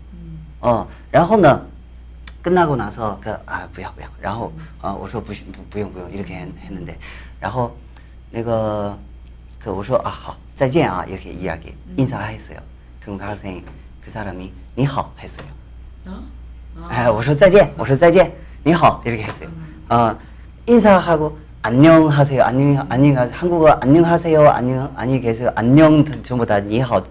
[0.60, 1.62] 어, 然后呢,
[2.42, 4.08] 끝나고 나서 그, 아, 不要不要.
[4.20, 6.96] 然后, 어, 我说不不不用不用 이렇게 했, 했는데,
[7.40, 7.74] 然后
[8.30, 8.96] 那个,
[9.62, 12.58] 그, 我说 아, 好, 再见啊 이렇게 이야기 인사했어요.
[13.00, 13.62] 그럼 그 학생이
[14.04, 15.46] 그 사람이 你好 했어요.
[16.06, 16.22] 어?
[16.88, 18.30] 아, 我说再见, 我说再见,
[18.64, 19.48] 你好 이렇게 했어요.
[19.88, 20.16] 어,
[20.66, 21.36] 인사하고
[21.69, 22.43] 안녕하세요.
[22.43, 24.49] 안녕 안녕 한국어 안녕하세요.
[24.49, 25.51] 안녕 안녕히 계세요.
[25.55, 27.01] 안녕 전부 다 니하오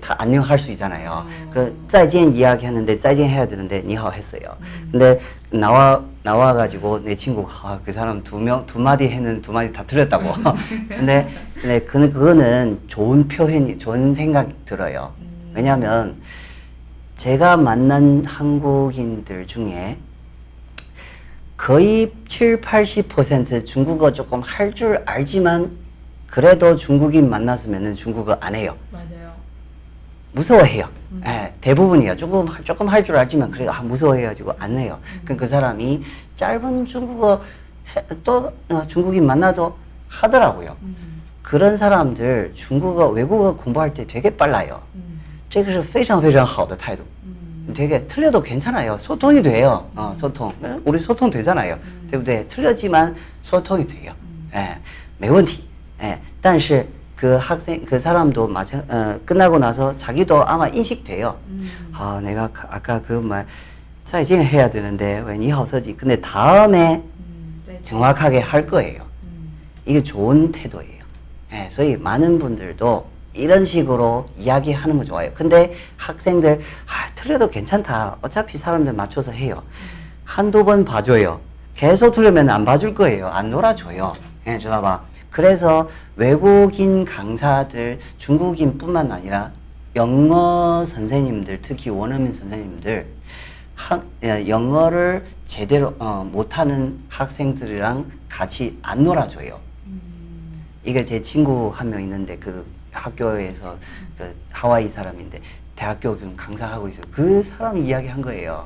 [0.00, 1.24] 다 안녕할 수 있잖아요.
[1.24, 1.50] 음.
[1.54, 4.56] 그 짜이젠 이야기하는데 짜이젠 해야 되는데 니하오 했어요.
[4.60, 4.88] 음.
[4.90, 5.20] 근데
[5.50, 9.72] 나와 나와 가지고 내 친구가 아, 그 사람 두 명 두 마디 했는 두 마디
[9.72, 10.32] 다 틀렸다고.
[10.90, 11.28] 근데
[11.60, 15.12] 근데 그 그거는 좋은 표현이 좋은 생각 들어요.
[15.20, 15.52] 음.
[15.54, 16.16] 왜냐면
[17.18, 19.96] 제가 만난 한국인들 중에
[21.61, 25.71] 거의 7, 80% 중국어 조금 할 줄 알지만
[26.27, 28.75] 그래도 중국인 만났으면 중국어 안 해요.
[28.91, 29.31] 맞아요.
[30.33, 30.87] 무서워해요.
[31.25, 32.15] 예, 대부분이요.
[32.17, 34.99] 조금 조금 할 줄 알지만 그래 아 무서워해가지고 안 해요.
[35.23, 36.03] 그럼 그 사람이
[36.35, 37.41] 짧은 중국어
[37.95, 39.75] 해- 또 어, 중국인 만나도
[40.09, 40.75] 하더라고요.
[41.41, 44.81] 그런 사람들 중국어 외국어 공부할 때 되게 빨라요.
[44.95, 45.01] 嗯
[45.49, 47.03] 这个是非常非常好的态度。
[47.67, 47.73] 음.
[47.75, 48.97] 되게 틀려도 괜찮아요.
[48.99, 49.89] 소통이 돼요.
[49.95, 50.51] 어, 소통.
[50.61, 50.77] 네?
[50.85, 51.77] 우리 소통 되잖아요.
[52.09, 52.47] 对不对?
[52.47, 54.13] 틀렸지만 소통이 돼요.
[54.55, 54.77] 예,
[55.19, 55.63] 没问题.
[56.01, 61.35] 예, 但是그 학생 그 사람도 마찬 어, 끝나고 나서 자기도 아마 인식돼요.
[61.93, 63.45] 아, 내가 그- 아까 그 말
[64.03, 65.97] 再见 해야 되는데 왜 니하오 서지?
[65.97, 67.79] 근데 다음에 음, 네.
[67.83, 69.01] 정확하게 할 거예요.
[69.23, 69.49] 음,
[69.85, 71.03] 이게 좋은 태도예요.
[71.51, 75.30] 예,所以 많은 분들도 이런 식으로 이야기하는 거 좋아요.
[75.34, 78.16] 근데 학생들 아, 틀려도 괜찮다.
[78.22, 79.62] 어차피 사람들 맞춰서 해요.
[80.24, 81.40] 한두 번 봐줘요.
[81.74, 83.28] 계속 틀리면 안 봐줄 거예요.
[83.28, 84.12] 안 놀아줘요.
[84.46, 85.00] 예, 주다봐.
[85.30, 89.50] 그래서 외국인 강사들, 중국인 뿐만 아니라
[89.96, 93.06] 영어 선생님들, 특히 원어민 선생님들,
[93.74, 99.58] 학- 예, 영어를 제대로 어, 못하는 학생들이랑 같이 안 놀아줘요.
[100.84, 103.77] 이게 제 친구 한 명 있는데 그 학교에서
[104.17, 105.41] 그 하와이 사람인데
[105.75, 107.05] 대학교 좀 강사하고 있어요.
[107.11, 108.65] 그 사람이 이야기한 거예요.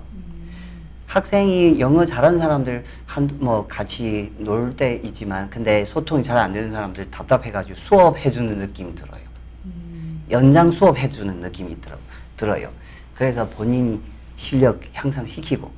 [1.07, 6.71] 학생이 영어 잘하는 사람들 한 뭐 같이 놀 때 있지만 근데 소통이 잘 안 되는
[6.71, 9.19] 사람들 답답해가지고 수업 해주는 느낌이 들어요.
[10.29, 11.97] 연장 수업 해주는 느낌이 들어,
[12.37, 12.69] 들어요.
[13.13, 13.99] 그래서 본인이
[14.37, 15.69] 실력 향상시키고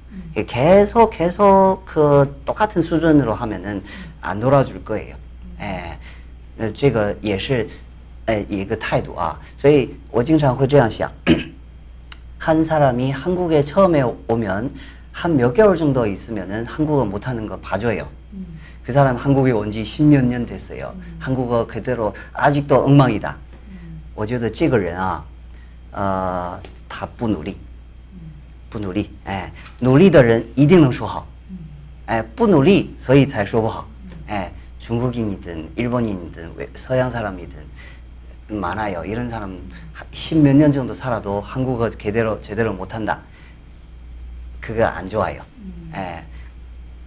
[0.46, 3.84] 계속 계속 그 똑같은 수준으로 하면은
[4.22, 5.16] 안 놀아줄 거예요.
[5.60, 5.98] 예,
[6.60, 7.68] 呃这个也是
[8.28, 9.40] 呃一个态度啊。
[9.60, 11.12] 所以我经常会这样想。
[12.38, 14.74] 한 사람이 한국에 처음에 오면
[15.14, 18.08] 한 몇 개월 정도 있으면은 한국어 못하는 거 봐줘요.
[18.84, 20.94] 그 사람 한국에 온 지 십몇 년 됐어요.
[21.20, 23.38] 한국어 그대로 아직도 엉망이다.
[24.16, 25.24] 我觉得这个人啊，
[25.92, 26.60] 呃，
[26.90, 27.56] 他不努力，
[28.70, 31.26] 不努力，哎，努力的人一定能说好，
[32.08, 33.88] 哎，不努力所以才说不好，
[34.28, 37.56] 哎， 중국인이든 일본인이든 외- 서양 사람이든
[38.48, 39.04] 많아요.
[39.06, 39.58] 이런 사람
[40.12, 43.20] 십몇 년 정도 살아도 한국어 제대로 제대로 못한다.
[44.60, 45.42] 그거 안 좋아요.
[45.96, 46.24] 예,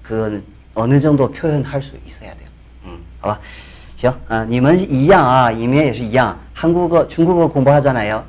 [0.02, 0.42] 그건
[0.74, 2.48] 어느 정도 표현할 수 있어야 돼요.
[2.84, 3.40] 음, 好吧
[3.96, 6.36] 行啊，你们一样啊，你们也是一样。
[6.54, 8.24] 한국어, 중국어 공부하잖아요.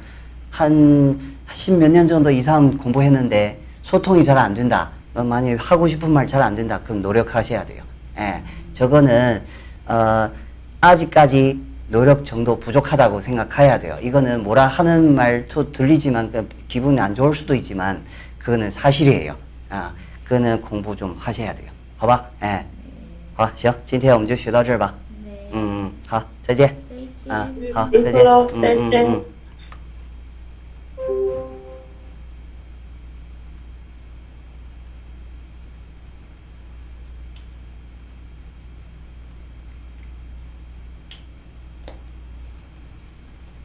[0.50, 1.20] 한
[1.52, 4.90] 십몇 년 정도 이상 공부했는데 소통이 잘 안 된다.
[5.14, 6.80] 어, 만약 하고 싶은 말 잘 안 된다.
[6.84, 7.84] 그럼 노력하셔야 돼요.
[8.18, 8.42] 예,
[8.74, 9.42] 저거는
[9.88, 10.30] 어,
[10.82, 11.60] 아직까지
[11.92, 13.98] 노력 정도 부족하다고 생각해야 돼요.
[14.02, 18.02] 이거는 뭐라 하는 말도 들리지만 그 기분이 안 좋을 수도 있지만
[18.40, 19.36] 그거는 사실이에요.
[19.70, 19.92] 아,
[20.24, 21.70] 그거는 공부 좀 하셔야 돼요.
[21.98, 22.26] 好吧？
[22.42, 22.66] 哎，
[23.36, 24.94] 好，行，今天我们就学到这儿吧。
[25.26, 25.50] 네.
[25.54, 26.76] 嗯，好，再见。
[26.90, 27.32] 짜이지.
[27.32, 28.12] 啊，好，再见。
[28.12, 29.06] 인프로 嗯嗯 짤짤.
[29.08, 29.24] 嗯。